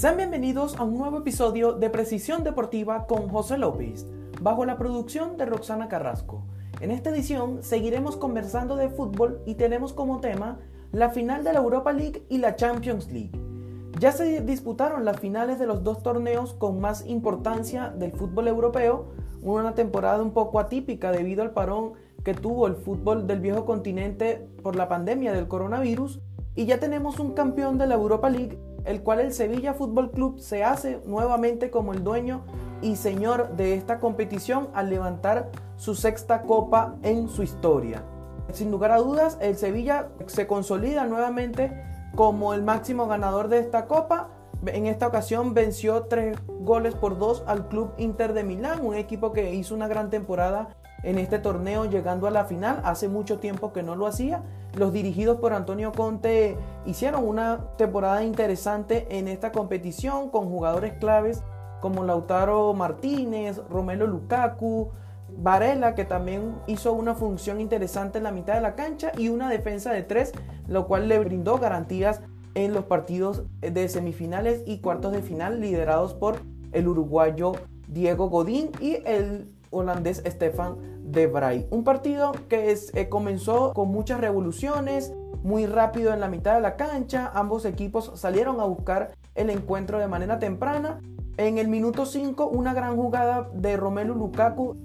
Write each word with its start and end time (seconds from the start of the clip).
Sean 0.00 0.16
bienvenidos 0.16 0.78
a 0.78 0.84
un 0.84 0.96
nuevo 0.96 1.18
episodio 1.18 1.74
de 1.74 1.90
Precisión 1.90 2.42
Deportiva 2.42 3.06
con 3.06 3.28
José 3.28 3.58
López, 3.58 4.06
bajo 4.40 4.64
la 4.64 4.78
producción 4.78 5.36
de 5.36 5.44
Roxana 5.44 5.88
Carrasco. 5.88 6.42
En 6.80 6.90
esta 6.90 7.10
edición 7.10 7.62
seguiremos 7.62 8.16
conversando 8.16 8.76
de 8.76 8.88
fútbol 8.88 9.42
y 9.44 9.56
tenemos 9.56 9.92
como 9.92 10.20
tema 10.20 10.58
la 10.90 11.10
final 11.10 11.44
de 11.44 11.52
la 11.52 11.58
Europa 11.58 11.92
League 11.92 12.24
y 12.30 12.38
la 12.38 12.56
Champions 12.56 13.12
League. 13.12 13.38
Ya 13.98 14.10
se 14.12 14.40
disputaron 14.40 15.04
las 15.04 15.20
finales 15.20 15.58
de 15.58 15.66
los 15.66 15.84
dos 15.84 16.02
torneos 16.02 16.54
con 16.54 16.80
más 16.80 17.06
importancia 17.06 17.90
del 17.90 18.12
fútbol 18.12 18.48
europeo, 18.48 19.10
una 19.42 19.74
temporada 19.74 20.22
un 20.22 20.32
poco 20.32 20.60
atípica 20.60 21.12
debido 21.12 21.42
al 21.42 21.50
parón 21.50 21.92
que 22.24 22.32
tuvo 22.32 22.66
el 22.68 22.76
fútbol 22.76 23.26
del 23.26 23.40
viejo 23.40 23.66
continente 23.66 24.48
por 24.62 24.76
la 24.76 24.88
pandemia 24.88 25.34
del 25.34 25.46
coronavirus, 25.46 26.22
y 26.54 26.64
ya 26.64 26.80
tenemos 26.80 27.20
un 27.20 27.32
campeón 27.32 27.78
de 27.78 27.86
la 27.86 27.94
Europa 27.94 28.28
League, 28.28 28.58
el 28.84 29.02
cual 29.02 29.20
el 29.20 29.32
Sevilla 29.32 29.74
Fútbol 29.74 30.10
Club 30.10 30.38
se 30.40 30.64
hace 30.64 31.00
nuevamente 31.06 31.70
como 31.70 31.92
el 31.92 32.04
dueño 32.04 32.44
y 32.82 32.96
señor 32.96 33.56
de 33.56 33.74
esta 33.74 33.98
competición 33.98 34.68
al 34.74 34.90
levantar 34.90 35.50
su 35.76 35.94
sexta 35.94 36.42
copa 36.42 36.96
en 37.02 37.28
su 37.28 37.42
historia. 37.42 38.02
Sin 38.52 38.70
lugar 38.70 38.90
a 38.90 38.98
dudas, 38.98 39.38
el 39.40 39.56
Sevilla 39.56 40.08
se 40.26 40.46
consolida 40.46 41.04
nuevamente 41.04 41.72
como 42.14 42.54
el 42.54 42.62
máximo 42.62 43.06
ganador 43.06 43.48
de 43.48 43.58
esta 43.58 43.86
copa. 43.86 44.30
En 44.66 44.86
esta 44.86 45.06
ocasión 45.06 45.54
venció 45.54 46.02
tres 46.04 46.38
goles 46.46 46.94
por 46.94 47.18
dos 47.18 47.44
al 47.46 47.68
club 47.68 47.92
Inter 47.96 48.32
de 48.34 48.44
Milán, 48.44 48.84
un 48.84 48.94
equipo 48.94 49.32
que 49.32 49.54
hizo 49.54 49.74
una 49.74 49.88
gran 49.88 50.10
temporada 50.10 50.76
en 51.02 51.18
este 51.18 51.38
torneo 51.38 51.84
llegando 51.84 52.26
a 52.26 52.30
la 52.30 52.44
final. 52.44 52.80
Hace 52.84 53.08
mucho 53.08 53.38
tiempo 53.38 53.72
que 53.72 53.82
no 53.82 53.96
lo 53.96 54.06
hacía. 54.06 54.42
Los 54.74 54.92
dirigidos 54.92 55.38
por 55.38 55.52
Antonio 55.52 55.92
Conte 55.92 56.56
hicieron 56.86 57.26
una 57.26 57.66
temporada 57.76 58.22
interesante 58.22 59.06
en 59.18 59.28
esta 59.28 59.52
competición 59.52 60.30
con 60.30 60.48
jugadores 60.48 60.94
claves 60.94 61.42
como 61.80 62.04
Lautaro 62.04 62.74
Martínez, 62.74 63.60
Romelo 63.68 64.06
Lukaku, 64.06 64.90
Varela, 65.38 65.94
que 65.94 66.04
también 66.04 66.54
hizo 66.66 66.92
una 66.92 67.14
función 67.14 67.60
interesante 67.60 68.18
en 68.18 68.24
la 68.24 68.32
mitad 68.32 68.54
de 68.54 68.60
la 68.60 68.74
cancha, 68.74 69.12
y 69.16 69.28
una 69.28 69.48
defensa 69.48 69.92
de 69.92 70.02
tres, 70.02 70.32
lo 70.66 70.86
cual 70.86 71.08
le 71.08 71.18
brindó 71.18 71.58
garantías 71.58 72.20
en 72.54 72.74
los 72.74 72.84
partidos 72.84 73.44
de 73.60 73.88
semifinales 73.88 74.62
y 74.66 74.80
cuartos 74.80 75.12
de 75.12 75.22
final 75.22 75.60
liderados 75.60 76.14
por 76.14 76.40
el 76.72 76.88
uruguayo 76.88 77.52
Diego 77.88 78.28
Godín 78.28 78.70
y 78.80 78.98
el 79.06 79.50
holandés 79.70 80.22
Stefan 80.26 80.76
de 81.02 81.26
Vrij. 81.26 81.66
Un 81.70 81.84
partido 81.84 82.32
que 82.48 82.72
eh, 82.72 83.08
comenzó 83.08 83.72
con 83.72 83.88
muchas 83.88 84.20
revoluciones, 84.20 85.12
muy 85.42 85.66
rápido 85.66 86.12
en 86.12 86.20
la 86.20 86.28
mitad 86.28 86.54
de 86.54 86.60
la 86.60 86.76
cancha, 86.76 87.30
ambos 87.34 87.64
equipos 87.64 88.12
salieron 88.14 88.60
a 88.60 88.64
buscar 88.64 89.12
el 89.34 89.50
encuentro 89.50 89.98
de 89.98 90.06
manera 90.06 90.38
temprana. 90.38 91.00
En 91.36 91.58
el 91.58 91.68
minuto 91.68 92.04
5, 92.04 92.46
una 92.46 92.74
gran 92.74 92.96
jugada 92.96 93.48
de 93.54 93.76
Romelu 93.76 94.14
Lukaku 94.14 94.76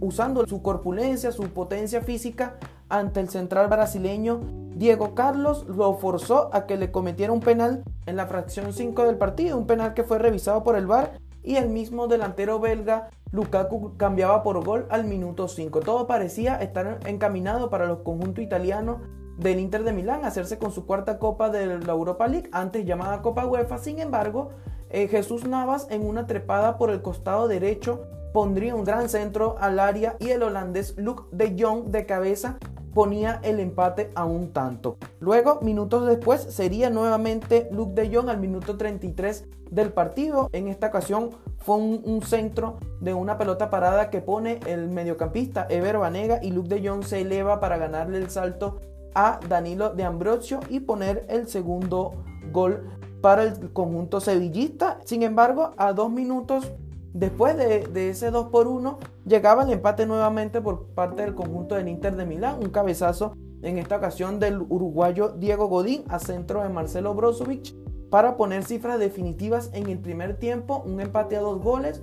usando 0.00 0.46
su 0.46 0.62
corpulencia, 0.62 1.32
su 1.32 1.42
potencia 1.50 2.00
física 2.00 2.56
ante 2.88 3.20
el 3.20 3.28
central 3.28 3.68
brasileño 3.68 4.40
Diego 4.78 5.16
Carlos 5.16 5.66
lo 5.66 5.94
forzó 5.94 6.50
a 6.54 6.66
que 6.66 6.76
le 6.76 6.92
cometiera 6.92 7.32
un 7.32 7.40
penal 7.40 7.82
en 8.06 8.14
la 8.14 8.28
fracción 8.28 8.72
5 8.72 9.06
del 9.06 9.18
partido, 9.18 9.58
un 9.58 9.66
penal 9.66 9.92
que 9.92 10.04
fue 10.04 10.20
revisado 10.20 10.62
por 10.62 10.76
el 10.76 10.86
VAR 10.86 11.18
y 11.42 11.56
el 11.56 11.68
mismo 11.68 12.06
delantero 12.06 12.60
belga 12.60 13.10
Lukaku 13.30 13.96
cambiaba 13.96 14.42
por 14.42 14.64
gol 14.64 14.86
al 14.90 15.04
minuto 15.04 15.48
5. 15.48 15.80
Todo 15.80 16.06
parecía 16.06 16.56
estar 16.56 17.00
encaminado 17.06 17.68
para 17.70 17.86
los 17.86 18.00
conjuntos 18.00 18.42
italianos 18.42 18.98
del 19.36 19.60
Inter 19.60 19.84
de 19.84 19.92
Milán 19.92 20.24
hacerse 20.24 20.58
con 20.58 20.72
su 20.72 20.86
cuarta 20.86 21.18
copa 21.18 21.50
de 21.50 21.78
la 21.78 21.92
Europa 21.92 22.26
League, 22.26 22.48
antes 22.52 22.84
llamada 22.84 23.22
Copa 23.22 23.46
UEFA. 23.46 23.78
Sin 23.78 23.98
embargo, 23.98 24.50
eh, 24.90 25.08
Jesús 25.08 25.46
Navas 25.46 25.86
en 25.90 26.06
una 26.06 26.26
trepada 26.26 26.78
por 26.78 26.90
el 26.90 27.02
costado 27.02 27.46
derecho 27.46 28.06
pondría 28.32 28.74
un 28.74 28.84
gran 28.84 29.08
centro 29.08 29.56
al 29.58 29.78
área 29.78 30.16
y 30.18 30.30
el 30.30 30.42
holandés 30.42 30.96
Luke 30.96 31.24
de 31.30 31.56
Jong 31.58 31.86
de 31.86 32.06
cabeza 32.06 32.58
ponía 32.94 33.40
el 33.42 33.60
empate 33.60 34.10
a 34.14 34.24
un 34.24 34.52
tanto. 34.52 34.98
Luego, 35.20 35.60
minutos 35.62 36.06
después, 36.06 36.42
sería 36.42 36.90
nuevamente 36.90 37.68
Luke 37.70 38.00
de 38.00 38.14
Jong 38.14 38.28
al 38.28 38.40
minuto 38.40 38.76
33 38.76 39.46
del 39.70 39.92
partido. 39.92 40.48
En 40.52 40.68
esta 40.68 40.88
ocasión 40.88 41.30
fue 41.58 41.76
un, 41.76 42.22
centro 42.22 42.78
de 43.00 43.14
una 43.14 43.38
pelota 43.38 43.70
parada 43.70 44.10
que 44.10 44.20
pone 44.20 44.60
el 44.66 44.88
mediocampista 44.88 45.66
Ever 45.70 45.98
Banega 45.98 46.40
y 46.42 46.50
Luke 46.50 46.68
de 46.68 46.86
Jong 46.86 47.04
se 47.04 47.20
eleva 47.20 47.60
para 47.60 47.78
ganarle 47.78 48.18
el 48.18 48.30
salto 48.30 48.80
a 49.14 49.40
Danilo 49.48 49.90
de 49.90 50.04
Ambrosio 50.04 50.60
y 50.68 50.80
poner 50.80 51.26
el 51.28 51.48
segundo 51.48 52.24
gol 52.52 52.88
para 53.20 53.44
el 53.44 53.72
conjunto 53.72 54.20
sevillista. 54.20 54.98
Sin 55.04 55.22
embargo, 55.22 55.72
a 55.76 55.92
dos 55.92 56.10
minutos 56.10 56.72
Después 57.12 57.56
de, 57.56 58.10
ese 58.10 58.30
2 58.30 58.48
por 58.48 58.68
1, 58.68 58.98
llegaba 59.26 59.64
el 59.64 59.70
empate 59.70 60.06
nuevamente 60.06 60.60
por 60.60 60.86
parte 60.88 61.22
del 61.22 61.34
conjunto 61.34 61.74
del 61.74 61.88
Inter 61.88 62.16
de 62.16 62.26
Milán. 62.26 62.58
Un 62.62 62.70
cabezazo 62.70 63.34
en 63.62 63.78
esta 63.78 63.96
ocasión 63.96 64.38
del 64.38 64.60
uruguayo 64.60 65.30
Diego 65.30 65.66
Godín 65.66 66.04
a 66.08 66.18
centro 66.18 66.62
de 66.62 66.68
Marcelo 66.68 67.14
Brozovic 67.14 67.74
para 68.10 68.36
poner 68.36 68.64
cifras 68.64 68.98
definitivas 68.98 69.70
en 69.72 69.88
el 69.88 69.98
primer 69.98 70.38
tiempo. 70.38 70.82
Un 70.84 71.00
empate 71.00 71.36
a 71.36 71.40
dos 71.40 71.60
goles. 71.60 72.02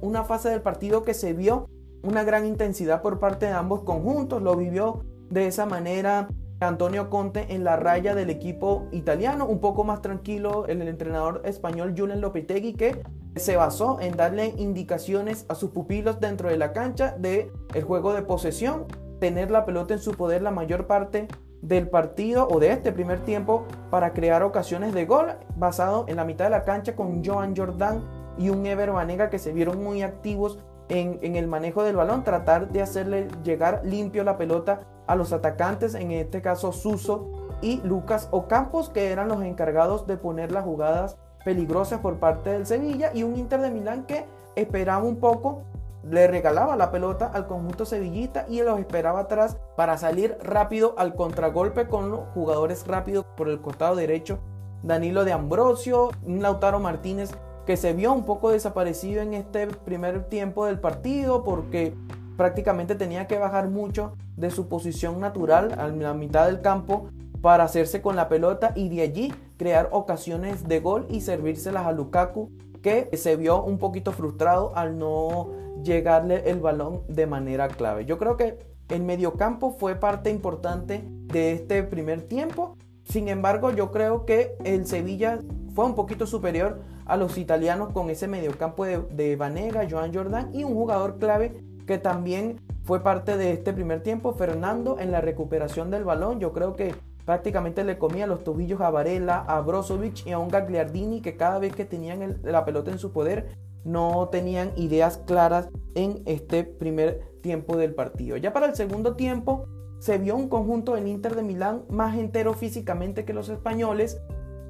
Una 0.00 0.24
fase 0.24 0.48
del 0.48 0.62
partido 0.62 1.02
que 1.02 1.14
se 1.14 1.32
vio 1.32 1.66
una 2.02 2.24
gran 2.24 2.46
intensidad 2.46 3.02
por 3.02 3.18
parte 3.18 3.46
de 3.46 3.52
ambos 3.52 3.82
conjuntos. 3.82 4.42
Lo 4.42 4.56
vivió 4.56 5.04
de 5.30 5.46
esa 5.46 5.66
manera 5.66 6.28
Antonio 6.60 7.10
Conte 7.10 7.54
en 7.54 7.64
la 7.64 7.76
raya 7.76 8.14
del 8.14 8.30
equipo 8.30 8.88
italiano, 8.90 9.46
un 9.46 9.60
poco 9.60 9.84
más 9.84 10.00
tranquilo 10.00 10.66
el 10.66 10.80
entrenador 10.82 11.42
español 11.44 11.94
Julen 11.96 12.20
Lopetegui 12.20 12.74
que 12.74 13.02
se 13.36 13.56
basó 13.56 14.00
en 14.00 14.16
darle 14.16 14.54
indicaciones 14.56 15.44
a 15.48 15.54
sus 15.54 15.70
pupilos 15.70 16.18
dentro 16.18 16.48
de 16.48 16.56
la 16.56 16.72
cancha 16.72 17.14
de 17.18 17.52
el 17.74 17.84
juego 17.84 18.14
de 18.14 18.22
posesión, 18.22 18.86
tener 19.20 19.50
la 19.50 19.66
pelota 19.66 19.92
en 19.92 20.00
su 20.00 20.12
poder 20.12 20.40
la 20.40 20.50
mayor 20.50 20.86
parte 20.86 21.28
del 21.60 21.88
partido 21.88 22.48
o 22.48 22.58
de 22.58 22.70
este 22.70 22.92
primer 22.92 23.20
tiempo 23.20 23.66
para 23.90 24.12
crear 24.12 24.42
ocasiones 24.42 24.94
de 24.94 25.04
gol 25.04 25.34
basado 25.56 26.06
en 26.08 26.16
la 26.16 26.24
mitad 26.24 26.46
de 26.46 26.52
la 26.52 26.64
cancha 26.64 26.96
con 26.96 27.22
Joan 27.24 27.54
Jordan 27.54 28.02
y 28.38 28.48
un 28.48 28.64
Ever 28.64 28.92
Banega 28.92 29.28
que 29.28 29.38
se 29.38 29.52
vieron 29.52 29.82
muy 29.82 30.02
activos 30.02 30.58
en, 30.88 31.36
el 31.36 31.46
manejo 31.46 31.82
del 31.82 31.96
balón, 31.96 32.24
tratar 32.24 32.68
de 32.68 32.82
hacerle 32.82 33.28
llegar 33.42 33.80
limpio 33.84 34.24
la 34.24 34.36
pelota 34.36 34.80
a 35.06 35.16
los 35.16 35.32
atacantes, 35.32 35.94
en 35.94 36.10
este 36.12 36.42
caso 36.42 36.72
Suso 36.72 37.30
y 37.60 37.80
Lucas 37.82 38.28
Ocampos, 38.30 38.90
que 38.90 39.10
eran 39.10 39.28
los 39.28 39.42
encargados 39.42 40.06
de 40.06 40.16
poner 40.16 40.52
las 40.52 40.64
jugadas 40.64 41.16
peligrosas 41.44 42.00
por 42.00 42.18
parte 42.18 42.50
del 42.50 42.66
Sevilla 42.66 43.10
y 43.14 43.22
un 43.22 43.36
Inter 43.36 43.60
de 43.60 43.70
Milán 43.70 44.04
que 44.04 44.26
esperaba 44.56 45.04
un 45.04 45.16
poco, 45.16 45.62
le 46.02 46.26
regalaba 46.28 46.76
la 46.76 46.90
pelota 46.90 47.30
al 47.32 47.46
conjunto 47.46 47.84
sevillista 47.84 48.46
y 48.48 48.62
los 48.62 48.78
esperaba 48.78 49.20
atrás 49.20 49.56
para 49.76 49.98
salir 49.98 50.38
rápido 50.42 50.94
al 50.98 51.14
contragolpe 51.14 51.88
con 51.88 52.10
los 52.10 52.20
jugadores 52.34 52.86
rápidos 52.86 53.24
por 53.36 53.48
el 53.48 53.60
costado 53.60 53.96
derecho. 53.96 54.38
Danilo 54.82 55.24
de 55.24 55.32
Ambrosio, 55.32 56.10
Lautaro 56.24 56.78
Martínez 56.78 57.32
que 57.66 57.76
se 57.76 57.92
vio 57.92 58.12
un 58.12 58.24
poco 58.24 58.50
desaparecido 58.50 59.22
en 59.22 59.34
este 59.34 59.66
primer 59.66 60.24
tiempo 60.28 60.66
del 60.66 60.78
partido 60.78 61.42
porque 61.42 61.94
prácticamente 62.36 62.94
tenía 62.94 63.26
que 63.26 63.38
bajar 63.38 63.68
mucho 63.68 64.12
de 64.36 64.50
su 64.50 64.68
posición 64.68 65.20
natural 65.20 65.74
a 65.78 65.88
la 65.88 66.14
mitad 66.14 66.46
del 66.46 66.60
campo 66.60 67.08
para 67.40 67.64
hacerse 67.64 68.00
con 68.00 68.16
la 68.16 68.28
pelota 68.28 68.72
y 68.74 68.88
de 68.88 69.02
allí 69.02 69.34
crear 69.56 69.88
ocasiones 69.92 70.68
de 70.68 70.80
gol 70.80 71.06
y 71.10 71.20
servírselas 71.20 71.86
a 71.86 71.92
Lukaku, 71.92 72.50
que 72.82 73.10
se 73.14 73.36
vio 73.36 73.62
un 73.62 73.78
poquito 73.78 74.12
frustrado 74.12 74.76
al 74.76 74.98
no 74.98 75.50
llegarle 75.82 76.48
el 76.50 76.60
balón 76.60 77.02
de 77.08 77.26
manera 77.26 77.68
clave. 77.68 78.04
Yo 78.04 78.18
creo 78.18 78.36
que 78.36 78.58
el 78.88 79.02
mediocampo 79.02 79.72
fue 79.72 79.96
parte 79.96 80.30
importante 80.30 81.04
de 81.08 81.52
este 81.52 81.82
primer 81.82 82.22
tiempo. 82.22 82.76
Sin 83.04 83.28
embargo, 83.28 83.70
yo 83.70 83.90
creo 83.90 84.24
que 84.24 84.56
el 84.64 84.86
Sevilla 84.86 85.40
fue 85.76 85.84
un 85.84 85.94
poquito 85.94 86.26
superior 86.26 86.80
a 87.04 87.18
los 87.18 87.36
italianos 87.36 87.92
con 87.92 88.08
ese 88.08 88.28
mediocampo 88.28 88.86
de, 88.86 88.98
de 89.10 89.36
Vanega, 89.36 89.86
Joan 89.88 90.12
Jordan 90.12 90.48
y 90.54 90.64
un 90.64 90.72
jugador 90.72 91.18
clave 91.18 91.62
que 91.86 91.98
también 91.98 92.62
fue 92.82 93.02
parte 93.02 93.36
de 93.36 93.52
este 93.52 93.74
primer 93.74 94.02
tiempo, 94.02 94.32
Fernando, 94.32 94.98
en 94.98 95.12
la 95.12 95.20
recuperación 95.20 95.90
del 95.90 96.04
balón. 96.04 96.40
Yo 96.40 96.54
creo 96.54 96.74
que 96.76 96.94
prácticamente 97.26 97.84
le 97.84 97.98
comía 97.98 98.26
los 98.26 98.42
tobillos 98.42 98.80
a 98.80 98.88
Varela, 98.88 99.44
a 99.46 99.60
Brozovic 99.60 100.26
y 100.26 100.32
a 100.32 100.38
un 100.38 100.48
Gagliardini 100.48 101.20
que 101.20 101.36
cada 101.36 101.58
vez 101.58 101.74
que 101.74 101.84
tenían 101.84 102.40
la 102.42 102.64
pelota 102.64 102.90
en 102.90 102.98
su 102.98 103.12
poder 103.12 103.48
no 103.84 104.30
tenían 104.32 104.72
ideas 104.76 105.18
claras 105.26 105.68
en 105.94 106.22
este 106.24 106.64
primer 106.64 107.20
tiempo 107.42 107.76
del 107.76 107.94
partido. 107.94 108.38
Ya 108.38 108.54
para 108.54 108.66
el 108.66 108.74
segundo 108.74 109.14
tiempo 109.14 109.66
se 109.98 110.16
vio 110.16 110.36
un 110.36 110.48
conjunto 110.48 110.94
del 110.94 111.06
Inter 111.06 111.34
de 111.34 111.42
Milán 111.42 111.84
más 111.90 112.16
entero 112.16 112.54
físicamente 112.54 113.26
que 113.26 113.34
los 113.34 113.50
españoles, 113.50 114.20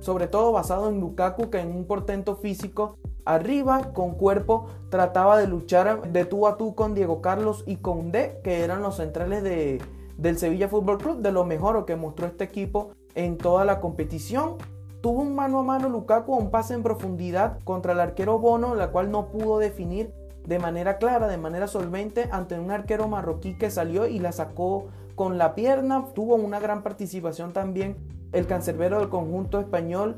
sobre 0.00 0.26
todo 0.26 0.52
basado 0.52 0.88
en 0.88 1.00
Lukaku 1.00 1.50
que 1.50 1.60
en 1.60 1.74
un 1.74 1.86
portento 1.86 2.36
físico 2.36 2.96
arriba 3.24 3.92
con 3.92 4.14
cuerpo 4.14 4.66
trataba 4.88 5.36
de 5.36 5.46
luchar 5.46 6.12
de 6.12 6.24
tú 6.24 6.46
a 6.46 6.56
tú 6.56 6.74
con 6.74 6.94
Diego 6.94 7.20
Carlos 7.20 7.64
y 7.66 7.76
con 7.76 8.12
D 8.12 8.40
que 8.42 8.62
eran 8.62 8.82
los 8.82 8.96
centrales 8.96 9.42
de, 9.42 9.82
del 10.16 10.38
Sevilla 10.38 10.68
Fútbol 10.68 10.98
Club, 10.98 11.18
de 11.18 11.32
lo 11.32 11.44
mejor 11.44 11.84
que 11.84 11.96
mostró 11.96 12.26
este 12.26 12.44
equipo 12.44 12.92
en 13.14 13.36
toda 13.36 13.64
la 13.64 13.80
competición. 13.80 14.56
tuvo 15.00 15.22
un 15.22 15.34
mano 15.34 15.60
a 15.60 15.62
mano 15.62 15.88
Lukaku 15.88 16.34
un 16.34 16.50
pase 16.50 16.74
en 16.74 16.82
profundidad 16.82 17.58
contra 17.64 17.92
el 17.92 18.00
arquero 18.00 18.38
Bono, 18.38 18.74
la 18.74 18.90
cual 18.90 19.10
no 19.10 19.28
pudo 19.28 19.58
definir 19.58 20.12
de 20.46 20.58
manera 20.58 20.98
clara, 20.98 21.26
de 21.26 21.38
manera 21.38 21.66
solvente, 21.66 22.28
ante 22.30 22.58
un 22.58 22.70
arquero 22.70 23.08
marroquí 23.08 23.58
que 23.58 23.70
salió 23.70 24.06
y 24.06 24.20
la 24.20 24.32
sacó 24.32 24.86
con 25.16 25.38
la 25.38 25.54
pierna. 25.54 26.04
Tuvo 26.14 26.36
una 26.36 26.60
gran 26.60 26.82
participación 26.82 27.52
también 27.52 27.96
el 28.32 28.46
cancerbero 28.46 28.98
del 28.98 29.08
conjunto 29.08 29.60
español 29.60 30.16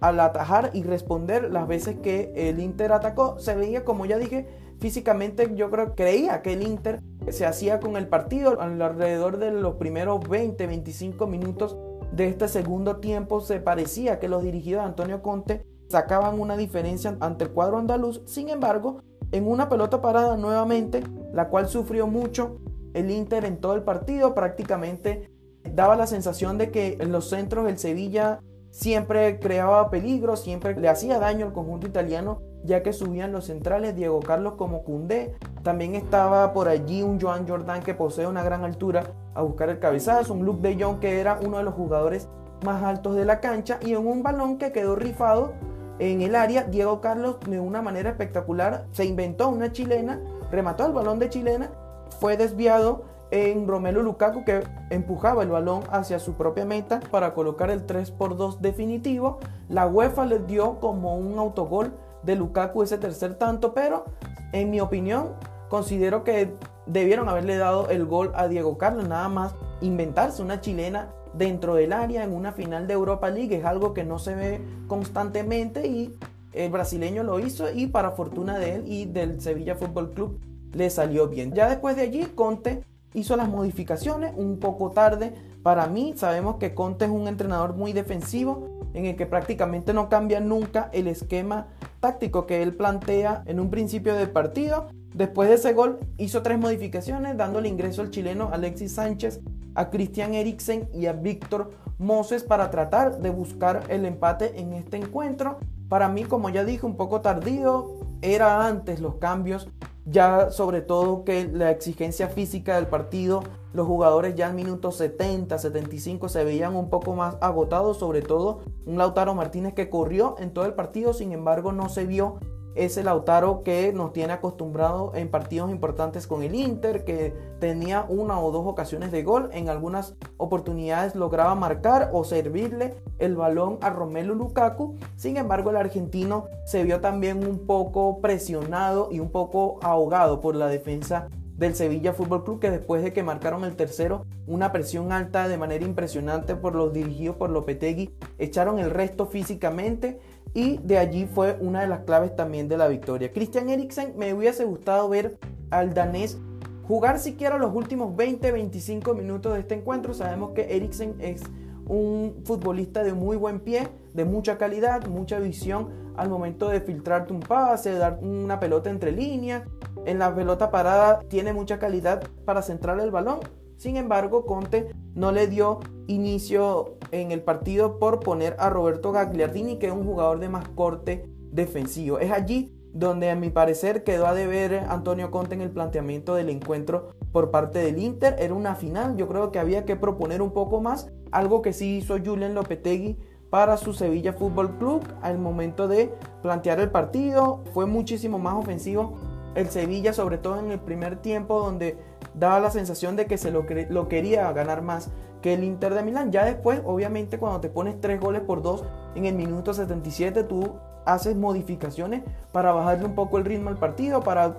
al 0.00 0.20
atajar 0.20 0.70
y 0.74 0.82
responder 0.82 1.50
las 1.50 1.66
veces 1.66 1.96
que 2.00 2.32
el 2.34 2.60
Inter 2.60 2.92
atacó. 2.92 3.38
Se 3.38 3.54
veía, 3.54 3.84
como 3.84 4.06
ya 4.06 4.18
dije, 4.18 4.46
físicamente 4.78 5.54
yo 5.54 5.70
creo 5.70 5.94
creía 5.94 6.42
que 6.42 6.52
el 6.52 6.62
Inter 6.62 7.00
se 7.30 7.46
hacía 7.46 7.80
con 7.80 7.96
el 7.96 8.08
partido 8.08 8.60
alrededor 8.60 9.38
de 9.38 9.50
los 9.50 9.74
primeros 9.74 10.26
20, 10.28 10.66
25 10.66 11.26
minutos 11.26 11.76
de 12.12 12.28
este 12.28 12.48
segundo 12.48 12.96
tiempo 12.96 13.40
se 13.40 13.60
parecía 13.60 14.18
que 14.18 14.28
los 14.28 14.42
dirigidos 14.42 14.82
de 14.82 14.88
Antonio 14.88 15.22
Conte 15.22 15.66
sacaban 15.88 16.40
una 16.40 16.56
diferencia 16.56 17.16
ante 17.20 17.44
el 17.44 17.50
cuadro 17.50 17.78
andaluz. 17.78 18.22
Sin 18.26 18.48
embargo, 18.48 19.02
en 19.30 19.46
una 19.46 19.68
pelota 19.68 20.00
parada 20.00 20.36
nuevamente, 20.36 21.02
la 21.32 21.48
cual 21.48 21.68
sufrió 21.68 22.06
mucho 22.06 22.58
el 22.94 23.10
Inter 23.10 23.44
en 23.44 23.58
todo 23.58 23.74
el 23.74 23.82
partido, 23.82 24.34
prácticamente 24.34 25.30
daba 25.78 25.94
la 25.94 26.08
sensación 26.08 26.58
de 26.58 26.72
que 26.72 26.98
en 26.98 27.12
los 27.12 27.28
centros 27.28 27.68
el 27.68 27.78
Sevilla 27.78 28.40
siempre 28.72 29.38
creaba 29.38 29.90
peligro, 29.90 30.34
siempre 30.34 30.74
le 30.74 30.88
hacía 30.88 31.20
daño 31.20 31.46
al 31.46 31.52
conjunto 31.52 31.86
italiano, 31.86 32.42
ya 32.64 32.82
que 32.82 32.92
subían 32.92 33.30
los 33.30 33.44
centrales 33.44 33.94
Diego 33.94 34.18
Carlos 34.18 34.54
como 34.54 34.82
Cundé. 34.82 35.36
También 35.62 35.94
estaba 35.94 36.52
por 36.52 36.66
allí 36.66 37.04
un 37.04 37.20
Joan 37.20 37.46
Jordan 37.46 37.80
que 37.84 37.94
posee 37.94 38.26
una 38.26 38.42
gran 38.42 38.64
altura 38.64 39.12
a 39.36 39.42
buscar 39.42 39.68
el 39.68 39.78
cabezazo, 39.78 40.34
un 40.34 40.44
Luke 40.44 40.68
de 40.68 40.82
Jong 40.82 40.98
que 40.98 41.20
era 41.20 41.38
uno 41.40 41.58
de 41.58 41.62
los 41.62 41.74
jugadores 41.74 42.28
más 42.64 42.82
altos 42.82 43.14
de 43.14 43.24
la 43.24 43.38
cancha 43.38 43.78
y 43.80 43.92
en 43.92 44.04
un 44.04 44.24
balón 44.24 44.58
que 44.58 44.72
quedó 44.72 44.96
rifado 44.96 45.52
en 46.00 46.22
el 46.22 46.34
área, 46.34 46.64
Diego 46.64 47.00
Carlos 47.00 47.36
de 47.48 47.60
una 47.60 47.82
manera 47.82 48.10
espectacular 48.10 48.86
se 48.90 49.04
inventó 49.04 49.48
una 49.48 49.70
chilena, 49.70 50.20
remató 50.50 50.86
el 50.86 50.92
balón 50.92 51.20
de 51.20 51.28
chilena, 51.28 51.70
fue 52.18 52.36
desviado 52.36 53.04
en 53.30 53.68
Romelu 53.68 54.02
Lukaku 54.02 54.44
que 54.44 54.62
empujaba 54.90 55.42
el 55.42 55.50
balón 55.50 55.82
hacia 55.90 56.18
su 56.18 56.34
propia 56.34 56.64
meta 56.64 57.00
para 57.10 57.34
colocar 57.34 57.70
el 57.70 57.84
3 57.84 58.10
por 58.10 58.36
2 58.36 58.62
definitivo. 58.62 59.38
La 59.68 59.86
UEFA 59.86 60.26
le 60.26 60.38
dio 60.38 60.78
como 60.80 61.16
un 61.16 61.38
autogol 61.38 61.92
de 62.22 62.36
Lukaku 62.36 62.82
ese 62.82 62.98
tercer 62.98 63.34
tanto, 63.34 63.74
pero 63.74 64.04
en 64.52 64.70
mi 64.70 64.80
opinión 64.80 65.34
considero 65.68 66.24
que 66.24 66.54
debieron 66.86 67.28
haberle 67.28 67.56
dado 67.56 67.90
el 67.90 68.06
gol 68.06 68.32
a 68.34 68.48
Diego 68.48 68.78
Carlos, 68.78 69.06
nada 69.08 69.28
más 69.28 69.54
inventarse 69.80 70.42
una 70.42 70.60
chilena 70.60 71.10
dentro 71.34 71.74
del 71.74 71.92
área 71.92 72.24
en 72.24 72.32
una 72.32 72.52
final 72.52 72.86
de 72.86 72.94
Europa 72.94 73.30
League 73.30 73.54
es 73.54 73.64
algo 73.64 73.94
que 73.94 74.04
no 74.04 74.18
se 74.18 74.34
ve 74.34 74.60
constantemente 74.86 75.86
y 75.86 76.16
el 76.52 76.70
brasileño 76.70 77.22
lo 77.22 77.38
hizo 77.38 77.70
y 77.70 77.86
para 77.86 78.12
fortuna 78.12 78.58
de 78.58 78.76
él 78.76 78.84
y 78.86 79.04
del 79.04 79.40
Sevilla 79.40 79.74
Fútbol 79.74 80.10
Club 80.12 80.40
le 80.72 80.90
salió 80.90 81.28
bien. 81.28 81.52
Ya 81.52 81.68
después 81.68 81.96
de 81.96 82.02
allí 82.02 82.24
Conte 82.34 82.82
hizo 83.14 83.36
las 83.36 83.48
modificaciones 83.48 84.32
un 84.36 84.58
poco 84.58 84.90
tarde. 84.90 85.34
Para 85.62 85.86
mí 85.86 86.14
sabemos 86.16 86.56
que 86.56 86.74
Conte 86.74 87.06
es 87.06 87.10
un 87.10 87.28
entrenador 87.28 87.74
muy 87.74 87.92
defensivo 87.92 88.68
en 88.94 89.06
el 89.06 89.16
que 89.16 89.26
prácticamente 89.26 89.92
no 89.92 90.08
cambia 90.08 90.40
nunca 90.40 90.88
el 90.92 91.08
esquema 91.08 91.68
táctico 92.00 92.46
que 92.46 92.62
él 92.62 92.74
plantea 92.74 93.42
en 93.46 93.60
un 93.60 93.70
principio 93.70 94.14
del 94.14 94.30
partido. 94.30 94.88
Después 95.14 95.48
de 95.48 95.56
ese 95.56 95.72
gol 95.72 95.98
hizo 96.16 96.42
tres 96.42 96.58
modificaciones 96.58 97.36
dándole 97.36 97.68
ingreso 97.68 98.02
al 98.02 98.10
chileno 98.10 98.50
Alexis 98.52 98.92
Sánchez, 98.92 99.40
a 99.74 99.90
Christian 99.90 100.34
Eriksen 100.34 100.88
y 100.92 101.06
a 101.06 101.12
Víctor 101.12 101.70
Moses 101.98 102.44
para 102.44 102.70
tratar 102.70 103.18
de 103.18 103.30
buscar 103.30 103.84
el 103.88 104.04
empate 104.04 104.60
en 104.60 104.72
este 104.72 104.96
encuentro. 104.96 105.58
Para 105.88 106.08
mí, 106.08 106.24
como 106.24 106.50
ya 106.50 106.64
dije, 106.64 106.84
un 106.84 106.96
poco 106.96 107.20
tardío, 107.20 107.98
era 108.20 108.66
antes 108.66 109.00
los 109.00 109.16
cambios 109.16 109.68
ya 110.10 110.50
sobre 110.50 110.80
todo 110.80 111.24
que 111.24 111.48
la 111.48 111.70
exigencia 111.70 112.28
física 112.28 112.76
del 112.76 112.86
partido, 112.86 113.42
los 113.72 113.86
jugadores 113.86 114.34
ya 114.34 114.48
en 114.48 114.56
minutos 114.56 114.96
70, 114.96 115.58
75 115.58 116.28
se 116.28 116.44
veían 116.44 116.76
un 116.76 116.88
poco 116.88 117.14
más 117.14 117.36
agotados, 117.40 117.98
sobre 117.98 118.22
todo 118.22 118.60
un 118.86 118.98
Lautaro 118.98 119.34
Martínez 119.34 119.74
que 119.74 119.90
corrió 119.90 120.36
en 120.38 120.52
todo 120.52 120.64
el 120.64 120.74
partido, 120.74 121.12
sin 121.12 121.32
embargo 121.32 121.72
no 121.72 121.88
se 121.88 122.06
vio 122.06 122.38
ese 122.84 123.02
Lautaro 123.02 123.62
que 123.62 123.92
nos 123.92 124.12
tiene 124.12 124.32
acostumbrado 124.32 125.12
en 125.14 125.30
partidos 125.30 125.70
importantes 125.70 126.26
con 126.26 126.42
el 126.42 126.54
Inter, 126.54 127.04
que 127.04 127.34
tenía 127.58 128.06
una 128.08 128.40
o 128.40 128.50
dos 128.50 128.66
ocasiones 128.66 129.10
de 129.10 129.22
gol, 129.22 129.50
en 129.52 129.68
algunas 129.68 130.14
oportunidades 130.36 131.14
lograba 131.14 131.54
marcar 131.54 132.10
o 132.12 132.24
servirle 132.24 132.94
el 133.18 133.36
balón 133.36 133.78
a 133.80 133.90
Romelu 133.90 134.34
Lukaku. 134.34 134.96
Sin 135.16 135.36
embargo, 135.36 135.70
el 135.70 135.76
argentino 135.76 136.46
se 136.64 136.84
vio 136.84 137.00
también 137.00 137.46
un 137.46 137.66
poco 137.66 138.20
presionado 138.20 139.08
y 139.10 139.20
un 139.20 139.30
poco 139.30 139.78
ahogado 139.82 140.40
por 140.40 140.54
la 140.54 140.68
defensa 140.68 141.28
del 141.58 141.74
Sevilla 141.74 142.12
Fútbol 142.12 142.44
Club 142.44 142.60
que 142.60 142.70
después 142.70 143.02
de 143.02 143.12
que 143.12 143.22
marcaron 143.22 143.64
el 143.64 143.76
tercero, 143.76 144.24
una 144.46 144.72
presión 144.72 145.12
alta 145.12 145.48
de 145.48 145.58
manera 145.58 145.84
impresionante 145.84 146.54
por 146.54 146.74
los 146.74 146.92
dirigidos 146.92 147.36
por 147.36 147.50
Lopetegui, 147.50 148.10
echaron 148.38 148.78
el 148.78 148.90
resto 148.90 149.26
físicamente 149.26 150.20
y 150.54 150.78
de 150.78 150.98
allí 150.98 151.26
fue 151.26 151.58
una 151.60 151.82
de 151.82 151.88
las 151.88 152.00
claves 152.00 152.34
también 152.34 152.68
de 152.68 152.78
la 152.78 152.88
victoria. 152.88 153.32
Christian 153.32 153.68
Eriksen 153.68 154.14
me 154.16 154.32
hubiese 154.32 154.64
gustado 154.64 155.08
ver 155.08 155.36
al 155.70 155.92
danés 155.92 156.38
jugar 156.86 157.18
siquiera 157.18 157.58
los 157.58 157.74
últimos 157.74 158.16
20-25 158.16 159.14
minutos 159.14 159.52
de 159.52 159.60
este 159.60 159.74
encuentro. 159.74 160.14
Sabemos 160.14 160.52
que 160.52 160.76
Eriksen 160.76 161.16
es 161.20 161.42
un 161.86 162.42
futbolista 162.44 163.02
de 163.02 163.14
muy 163.14 163.36
buen 163.36 163.60
pie, 163.60 163.88
de 164.14 164.24
mucha 164.24 164.58
calidad, 164.58 165.06
mucha 165.06 165.38
visión 165.38 165.88
al 166.18 166.28
momento 166.28 166.68
de 166.68 166.80
filtrarte 166.80 167.32
un 167.32 167.40
pase, 167.40 167.94
dar 167.94 168.18
una 168.20 168.58
pelota 168.58 168.90
entre 168.90 169.12
líneas. 169.12 169.62
En 170.04 170.18
la 170.18 170.34
pelota 170.34 170.70
parada 170.70 171.20
tiene 171.28 171.52
mucha 171.52 171.78
calidad 171.78 172.22
para 172.44 172.62
centrar 172.62 172.98
el 173.00 173.12
balón. 173.12 173.38
Sin 173.76 173.96
embargo, 173.96 174.44
Conte 174.44 174.90
no 175.14 175.30
le 175.30 175.46
dio 175.46 175.78
inicio 176.08 176.96
en 177.12 177.30
el 177.30 177.42
partido 177.42 178.00
por 178.00 178.18
poner 178.18 178.56
a 178.58 178.68
Roberto 178.68 179.12
Gagliardini, 179.12 179.78
que 179.78 179.86
es 179.86 179.92
un 179.92 180.04
jugador 180.04 180.40
de 180.40 180.48
más 180.48 180.68
corte 180.70 181.30
defensivo. 181.52 182.18
Es 182.18 182.32
allí 182.32 182.74
donde 182.92 183.30
a 183.30 183.36
mi 183.36 183.50
parecer 183.50 184.02
quedó 184.02 184.26
a 184.26 184.34
deber 184.34 184.74
Antonio 184.88 185.30
Conte 185.30 185.54
en 185.54 185.60
el 185.60 185.70
planteamiento 185.70 186.34
del 186.34 186.48
encuentro 186.48 187.10
por 187.30 187.52
parte 187.52 187.78
del 187.78 188.00
Inter. 188.00 188.34
Era 188.40 188.54
una 188.54 188.74
final, 188.74 189.16
yo 189.16 189.28
creo 189.28 189.52
que 189.52 189.60
había 189.60 189.84
que 189.84 189.94
proponer 189.94 190.42
un 190.42 190.52
poco 190.52 190.80
más, 190.80 191.12
algo 191.30 191.62
que 191.62 191.72
sí 191.72 191.98
hizo 191.98 192.16
Julian 192.18 192.54
Lopetegui 192.54 193.16
para 193.50 193.76
su 193.76 193.92
Sevilla 193.92 194.32
Fútbol 194.32 194.76
Club 194.78 195.02
al 195.22 195.38
momento 195.38 195.88
de 195.88 196.12
plantear 196.42 196.80
el 196.80 196.90
partido. 196.90 197.60
Fue 197.72 197.86
muchísimo 197.86 198.38
más 198.38 198.54
ofensivo 198.54 199.14
el 199.54 199.68
Sevilla, 199.70 200.12
sobre 200.12 200.38
todo 200.38 200.58
en 200.58 200.70
el 200.70 200.78
primer 200.78 201.16
tiempo, 201.16 201.60
donde 201.60 201.98
daba 202.34 202.60
la 202.60 202.70
sensación 202.70 203.16
de 203.16 203.26
que 203.26 203.38
se 203.38 203.50
lo, 203.50 203.64
lo 203.88 204.08
quería 204.08 204.52
ganar 204.52 204.82
más 204.82 205.10
que 205.42 205.54
el 205.54 205.64
Inter 205.64 205.94
de 205.94 206.02
Milán. 206.02 206.30
Ya 206.30 206.44
después, 206.44 206.82
obviamente, 206.84 207.38
cuando 207.38 207.60
te 207.60 207.68
pones 207.68 208.00
3 208.00 208.20
goles 208.20 208.42
por 208.42 208.62
2 208.62 208.84
en 209.14 209.24
el 209.24 209.34
minuto 209.34 209.72
77, 209.72 210.44
tú 210.44 210.74
haces 211.04 211.36
modificaciones 211.36 212.22
para 212.52 212.72
bajarle 212.72 213.06
un 213.06 213.14
poco 213.14 213.38
el 213.38 213.44
ritmo 213.44 213.70
al 213.70 213.78
partido, 213.78 214.20
para 214.20 214.56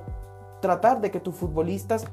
tratar 0.62 1.00
de 1.00 1.12
que 1.12 1.20
tus 1.20 1.36
futbolistas 1.36 2.06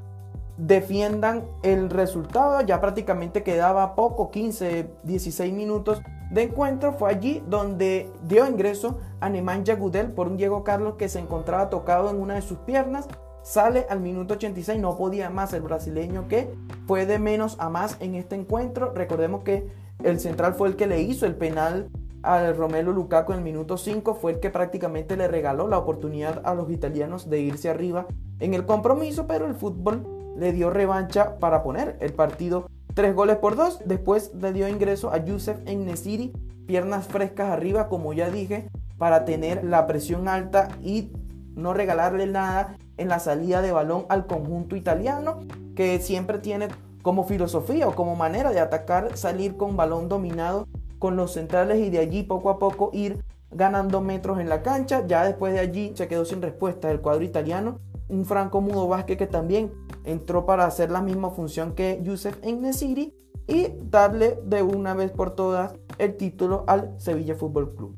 defiendan 0.57 1.45
el 1.63 1.91
resultado. 1.91 2.61
Ya 2.61 2.81
prácticamente 2.81 3.43
quedaba 3.43 3.95
poco, 3.95 4.31
15, 4.31 4.91
16 5.03 5.53
minutos 5.53 6.03
de 6.31 6.43
encuentro. 6.43 6.93
Fue 6.93 7.11
allí 7.11 7.43
donde 7.49 8.11
dio 8.23 8.47
ingreso 8.47 8.99
a 9.21 9.29
Nemanja 9.29 9.75
Gudel 9.75 10.13
por 10.13 10.29
un 10.29 10.37
Diego 10.37 10.65
Carlos 10.65 10.95
que 10.97 11.09
se 11.09 11.19
encontraba 11.19 11.71
tocado 11.71 12.11
en 12.11 12.21
una 12.21 12.35
de 12.35 12.43
sus 12.43 12.59
piernas. 12.59 13.09
Sale 13.43 13.87
al 13.89 14.01
minuto 14.01 14.35
86, 14.35 14.81
no 14.81 14.97
podía 14.97 15.31
más 15.31 15.53
el 15.53 15.63
brasileño 15.63 16.27
que 16.27 16.53
fue 16.87 17.07
de 17.07 17.19
menos 17.19 17.57
a 17.61 17.69
más 17.69 17.97
en 18.01 18.17
este 18.17 18.35
encuentro. 18.35 18.93
Recordemos 18.93 19.45
que 19.45 19.69
el 20.03 20.19
central 20.19 20.55
fue 20.55 20.69
el 20.69 20.77
que 20.77 20.87
le 20.87 21.01
hizo 21.03 21.27
el 21.27 21.37
penal 21.37 21.89
al 22.23 22.57
Romelo 22.57 22.93
Lukaku 22.93 23.33
en 23.33 23.39
el 23.39 23.45
minuto 23.45 23.77
5, 23.77 24.15
fue 24.15 24.33
el 24.33 24.41
que 24.41 24.51
prácticamente 24.51 25.17
le 25.17 25.29
regaló 25.29 25.69
la 25.69 25.79
oportunidad 25.79 26.43
a 26.45 26.55
los 26.55 26.71
italianos 26.71 27.31
de 27.31 27.41
irse 27.41 27.71
arriba 27.71 28.07
en 28.41 28.53
el 28.53 28.67
compromiso, 28.67 29.29
pero 29.29 29.47
el 29.47 29.55
fútbol 29.55 30.35
le 30.37 30.53
dio 30.53 30.71
revancha 30.71 31.39
para 31.39 31.63
poner 31.63 31.97
el 32.01 32.13
partido 32.13 32.69
3 32.97 33.15
goles 33.15 33.37
por 33.37 33.57
2. 33.57 33.83
Después 33.85 34.33
le 34.41 34.55
dio 34.55 34.67
ingreso 34.69 35.13
a 35.13 35.23
Youssef 35.23 35.59
Nesiri, 35.65 36.33
piernas 36.67 37.07
frescas 37.07 37.51
arriba, 37.51 37.89
como 37.91 38.15
ya 38.15 38.31
dije, 38.31 38.71
para 38.97 39.27
tener 39.27 39.63
la 39.65 39.87
presión 39.87 40.29
alta 40.29 40.69
y 40.83 41.13
no 41.55 41.75
regalarle 41.75 42.27
nada 42.27 42.79
en 42.97 43.09
la 43.09 43.19
salida 43.19 43.61
de 43.61 43.71
balón 43.71 44.07
al 44.09 44.27
conjunto 44.27 44.77
italiano, 44.77 45.41
que 45.75 45.99
siempre 46.01 46.39
tiene 46.39 46.69
como 47.03 47.25
filosofía 47.25 47.87
o 47.87 47.95
como 47.95 48.17
manera 48.17 48.51
de 48.51 48.61
atacar, 48.61 49.15
salir 49.19 49.59
con 49.59 49.77
balón 49.77 50.09
dominado 50.09 50.67
con 50.99 51.17
los 51.17 51.35
centrales 51.35 51.79
y 51.79 51.91
de 51.91 51.99
allí 51.99 52.23
poco 52.23 52.49
a 52.49 52.59
poco 52.59 52.89
ir 52.95 53.23
ganando 53.51 54.01
metros 54.01 54.41
en 54.41 54.49
la 54.49 54.63
cancha. 54.63 55.07
Ya 55.07 55.23
después 55.23 55.53
de 55.53 55.61
allí 55.61 55.93
se 55.95 56.09
quedó 56.09 56.25
sin 56.25 56.41
respuesta 56.41 56.91
el 56.91 57.03
cuadro 57.03 57.25
italiano. 57.25 57.79
Un 58.09 58.25
Franco 58.25 58.63
Mudo 58.63 58.89
Vázquez 58.89 59.19
que 59.19 59.27
también 59.27 59.71
entró 60.07 60.47
para 60.47 60.65
hacer 60.65 60.91
la 60.91 61.03
misma 61.03 61.31
función 61.31 61.75
que 61.75 62.01
Youssef 62.03 62.43
Nesiri 62.45 63.15
y 63.47 63.69
darle 63.91 64.39
de 64.45 64.63
una 64.63 64.95
vez 64.95 65.11
por 65.11 65.35
todas 65.35 65.75
el 65.99 66.17
título 66.17 66.65
al 66.67 66.95
Sevilla 66.99 67.35
Fútbol 67.35 67.75
Club. 67.75 67.97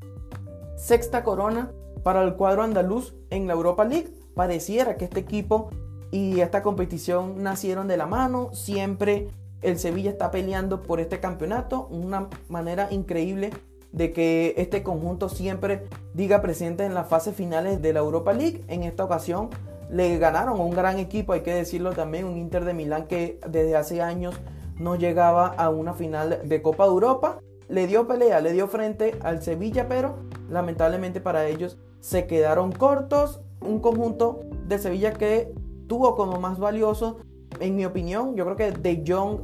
Sexta 0.76 1.22
corona 1.22 1.72
para 2.02 2.22
el 2.22 2.34
cuadro 2.34 2.62
andaluz 2.62 3.14
en 3.30 3.46
la 3.46 3.54
Europa 3.54 3.84
League. 3.84 4.12
Pareciera 4.34 4.96
que 4.96 5.04
este 5.04 5.20
equipo 5.20 5.70
y 6.10 6.40
esta 6.40 6.62
competición 6.62 7.42
nacieron 7.42 7.88
de 7.88 7.96
la 7.96 8.06
mano. 8.06 8.50
Siempre 8.52 9.28
el 9.62 9.78
Sevilla 9.78 10.10
está 10.10 10.30
peleando 10.30 10.82
por 10.82 11.00
este 11.00 11.20
campeonato. 11.20 11.88
Una 11.90 12.28
manera 12.48 12.88
increíble 12.90 13.50
de 13.92 14.12
que 14.12 14.54
este 14.56 14.82
conjunto 14.82 15.28
siempre 15.28 15.86
diga 16.14 16.42
presente 16.42 16.84
en 16.84 16.94
las 16.94 17.08
fases 17.08 17.34
finales 17.34 17.82
de 17.82 17.92
la 17.92 18.00
Europa 18.00 18.32
League. 18.32 18.62
En 18.68 18.84
esta 18.84 19.04
ocasión 19.04 19.50
le 19.90 20.18
ganaron 20.18 20.60
un 20.60 20.70
gran 20.70 20.98
equipo, 20.98 21.32
hay 21.32 21.40
que 21.40 21.54
decirlo 21.54 21.92
también, 21.92 22.26
un 22.26 22.36
Inter 22.36 22.64
de 22.64 22.74
Milán 22.74 23.06
que 23.06 23.40
desde 23.48 23.76
hace 23.76 24.02
años 24.02 24.38
no 24.78 24.96
llegaba 24.96 25.48
a 25.48 25.70
una 25.70 25.94
final 25.94 26.40
de 26.44 26.62
Copa 26.62 26.84
de 26.84 26.90
Europa. 26.90 27.40
Le 27.68 27.86
dio 27.86 28.06
pelea, 28.06 28.40
le 28.40 28.52
dio 28.52 28.68
frente 28.68 29.18
al 29.22 29.42
Sevilla, 29.42 29.88
pero 29.88 30.16
lamentablemente 30.48 31.20
para 31.20 31.46
ellos 31.46 31.78
se 32.00 32.26
quedaron 32.26 32.72
cortos. 32.72 33.40
Un 33.60 33.80
conjunto 33.80 34.40
de 34.66 34.78
Sevilla 34.78 35.12
que 35.12 35.52
tuvo 35.88 36.16
como 36.16 36.38
más 36.38 36.58
valioso, 36.58 37.18
en 37.60 37.74
mi 37.74 37.84
opinión, 37.84 38.36
yo 38.36 38.44
creo 38.44 38.56
que 38.56 38.72
De 38.72 39.04
Jong, 39.06 39.40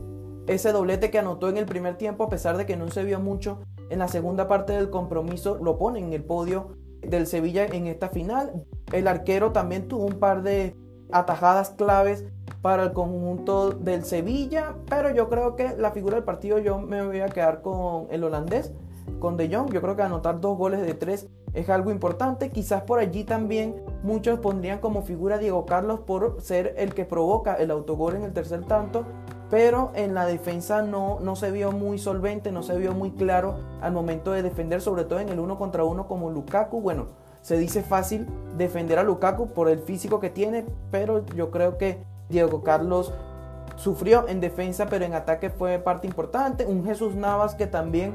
ese 0.46 0.72
doblete 0.72 1.10
que 1.10 1.18
anotó 1.18 1.48
en 1.48 1.56
el 1.56 1.66
primer 1.66 1.96
tiempo, 1.96 2.24
a 2.24 2.28
pesar 2.28 2.56
de 2.56 2.66
que 2.66 2.76
no 2.76 2.88
se 2.90 3.02
vio 3.02 3.18
mucho 3.18 3.60
en 3.90 3.98
la 3.98 4.08
segunda 4.08 4.46
parte 4.46 4.72
del 4.72 4.90
compromiso, 4.90 5.56
lo 5.56 5.78
pone 5.78 5.98
en 5.98 6.12
el 6.12 6.22
podio 6.22 6.76
del 7.04 7.26
Sevilla 7.26 7.66
en 7.66 7.86
esta 7.86 8.08
final. 8.08 8.64
El 8.92 9.08
arquero 9.08 9.52
también 9.52 9.88
tuvo 9.88 10.04
un 10.04 10.18
par 10.18 10.42
de 10.42 10.76
atajadas 11.12 11.70
claves 11.70 12.24
para 12.62 12.84
el 12.84 12.92
conjunto 12.92 13.70
del 13.70 14.04
Sevilla, 14.04 14.74
pero 14.88 15.14
yo 15.14 15.28
creo 15.28 15.54
que 15.56 15.76
la 15.76 15.92
figura 15.92 16.16
del 16.16 16.24
partido 16.24 16.58
yo 16.58 16.78
me 16.78 17.04
voy 17.04 17.20
a 17.20 17.28
quedar 17.28 17.62
con 17.62 18.06
el 18.10 18.24
holandés, 18.24 18.72
con 19.20 19.36
De 19.36 19.54
Jong. 19.54 19.72
Yo 19.72 19.80
creo 19.80 19.96
que 19.96 20.02
anotar 20.02 20.40
dos 20.40 20.56
goles 20.56 20.80
de 20.80 20.94
tres 20.94 21.28
es 21.52 21.68
algo 21.70 21.90
importante. 21.90 22.50
Quizás 22.50 22.82
por 22.82 22.98
allí 22.98 23.24
también 23.24 23.76
muchos 24.02 24.40
pondrían 24.40 24.80
como 24.80 25.02
figura 25.02 25.38
Diego 25.38 25.66
Carlos 25.66 26.00
por 26.00 26.40
ser 26.40 26.74
el 26.76 26.94
que 26.94 27.04
provoca 27.04 27.54
el 27.54 27.70
autogol 27.70 28.16
en 28.16 28.22
el 28.22 28.32
tercer 28.32 28.64
tanto, 28.64 29.04
pero 29.54 29.92
en 29.94 30.14
la 30.14 30.26
defensa 30.26 30.82
no, 30.82 31.20
no 31.20 31.36
se 31.36 31.52
vio 31.52 31.70
muy 31.70 31.96
solvente, 31.96 32.50
no 32.50 32.64
se 32.64 32.76
vio 32.76 32.92
muy 32.92 33.12
claro 33.12 33.60
al 33.80 33.92
momento 33.92 34.32
de 34.32 34.42
defender, 34.42 34.80
sobre 34.80 35.04
todo 35.04 35.20
en 35.20 35.28
el 35.28 35.38
uno 35.38 35.56
contra 35.58 35.84
uno 35.84 36.08
como 36.08 36.28
Lukaku. 36.28 36.80
Bueno, 36.80 37.06
se 37.40 37.56
dice 37.56 37.84
fácil 37.84 38.26
defender 38.58 38.98
a 38.98 39.04
Lukaku 39.04 39.50
por 39.50 39.68
el 39.68 39.78
físico 39.78 40.18
que 40.18 40.28
tiene, 40.28 40.66
pero 40.90 41.24
yo 41.36 41.52
creo 41.52 41.78
que 41.78 42.02
Diego 42.28 42.64
Carlos 42.64 43.12
sufrió 43.76 44.26
en 44.26 44.40
defensa, 44.40 44.86
pero 44.86 45.04
en 45.04 45.14
ataque 45.14 45.50
fue 45.50 45.78
parte 45.78 46.08
importante. 46.08 46.66
Un 46.66 46.84
Jesús 46.84 47.14
Navas 47.14 47.54
que 47.54 47.68
también 47.68 48.12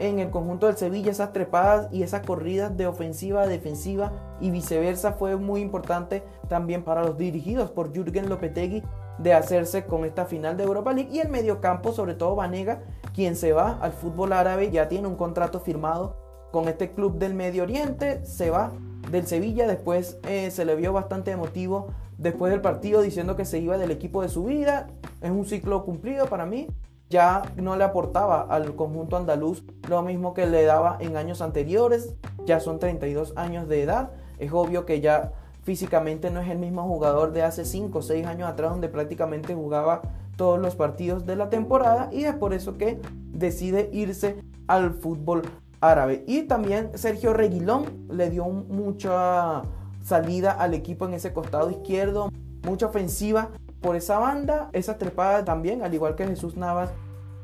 en 0.00 0.18
el 0.18 0.30
conjunto 0.30 0.66
del 0.66 0.76
Sevilla, 0.76 1.12
esas 1.12 1.32
trepadas 1.32 1.86
y 1.92 2.02
esas 2.02 2.26
corridas 2.26 2.76
de 2.76 2.88
ofensiva 2.88 3.42
a 3.42 3.46
defensiva 3.46 4.10
y 4.40 4.50
viceversa 4.50 5.12
fue 5.12 5.36
muy 5.36 5.60
importante 5.60 6.24
también 6.48 6.82
para 6.82 7.04
los 7.04 7.16
dirigidos 7.16 7.70
por 7.70 7.92
Jürgen 7.92 8.28
Lopetegui 8.28 8.82
de 9.22 9.34
hacerse 9.34 9.84
con 9.84 10.04
esta 10.04 10.24
final 10.24 10.56
de 10.56 10.64
Europa 10.64 10.92
League. 10.92 11.10
Y 11.12 11.20
el 11.20 11.28
mediocampo, 11.28 11.92
sobre 11.92 12.14
todo 12.14 12.36
Vanega, 12.36 12.82
quien 13.14 13.36
se 13.36 13.52
va 13.52 13.78
al 13.80 13.92
fútbol 13.92 14.32
árabe, 14.32 14.70
ya 14.70 14.88
tiene 14.88 15.06
un 15.06 15.16
contrato 15.16 15.60
firmado 15.60 16.16
con 16.50 16.68
este 16.68 16.92
club 16.92 17.18
del 17.18 17.34
Medio 17.34 17.62
Oriente, 17.62 18.24
se 18.24 18.50
va 18.50 18.72
del 19.10 19.26
Sevilla, 19.26 19.66
después 19.66 20.18
eh, 20.24 20.50
se 20.50 20.64
le 20.64 20.74
vio 20.74 20.92
bastante 20.92 21.30
emotivo 21.30 21.88
después 22.18 22.52
del 22.52 22.60
partido 22.60 23.00
diciendo 23.00 23.34
que 23.34 23.44
se 23.44 23.58
iba 23.58 23.78
del 23.78 23.90
equipo 23.90 24.22
de 24.22 24.28
su 24.28 24.44
vida, 24.44 24.88
es 25.22 25.30
un 25.30 25.46
ciclo 25.46 25.84
cumplido 25.84 26.26
para 26.26 26.44
mí, 26.44 26.68
ya 27.08 27.42
no 27.56 27.76
le 27.76 27.84
aportaba 27.84 28.42
al 28.42 28.76
conjunto 28.76 29.16
andaluz 29.16 29.64
lo 29.88 30.02
mismo 30.02 30.34
que 30.34 30.46
le 30.46 30.64
daba 30.64 30.98
en 31.00 31.16
años 31.16 31.40
anteriores, 31.40 32.14
ya 32.44 32.60
son 32.60 32.78
32 32.78 33.32
años 33.36 33.68
de 33.68 33.82
edad, 33.82 34.10
es 34.38 34.52
obvio 34.52 34.84
que 34.84 35.00
ya 35.00 35.32
físicamente 35.62 36.30
no 36.30 36.40
es 36.40 36.48
el 36.48 36.58
mismo 36.58 36.82
jugador 36.84 37.32
de 37.32 37.42
hace 37.42 37.64
5 37.64 37.98
o 37.98 38.02
6 38.02 38.26
años 38.26 38.48
atrás 38.48 38.70
donde 38.70 38.88
prácticamente 38.88 39.54
jugaba 39.54 40.02
todos 40.36 40.58
los 40.58 40.74
partidos 40.74 41.26
de 41.26 41.36
la 41.36 41.50
temporada 41.50 42.08
y 42.12 42.24
es 42.24 42.34
por 42.34 42.54
eso 42.54 42.78
que 42.78 43.00
decide 43.32 43.90
irse 43.92 44.42
al 44.66 44.94
fútbol 44.94 45.42
árabe. 45.80 46.24
Y 46.26 46.42
también 46.42 46.90
Sergio 46.94 47.32
Reguilón 47.32 48.06
le 48.10 48.30
dio 48.30 48.46
mucha 48.46 49.62
salida 50.02 50.52
al 50.52 50.74
equipo 50.74 51.06
en 51.06 51.14
ese 51.14 51.32
costado 51.32 51.70
izquierdo, 51.70 52.30
mucha 52.62 52.86
ofensiva 52.86 53.50
por 53.80 53.96
esa 53.96 54.18
banda, 54.18 54.68
esa 54.72 54.98
trepada 54.98 55.44
también, 55.44 55.82
al 55.82 55.94
igual 55.94 56.14
que 56.14 56.26
Jesús 56.26 56.56
Navas 56.56 56.90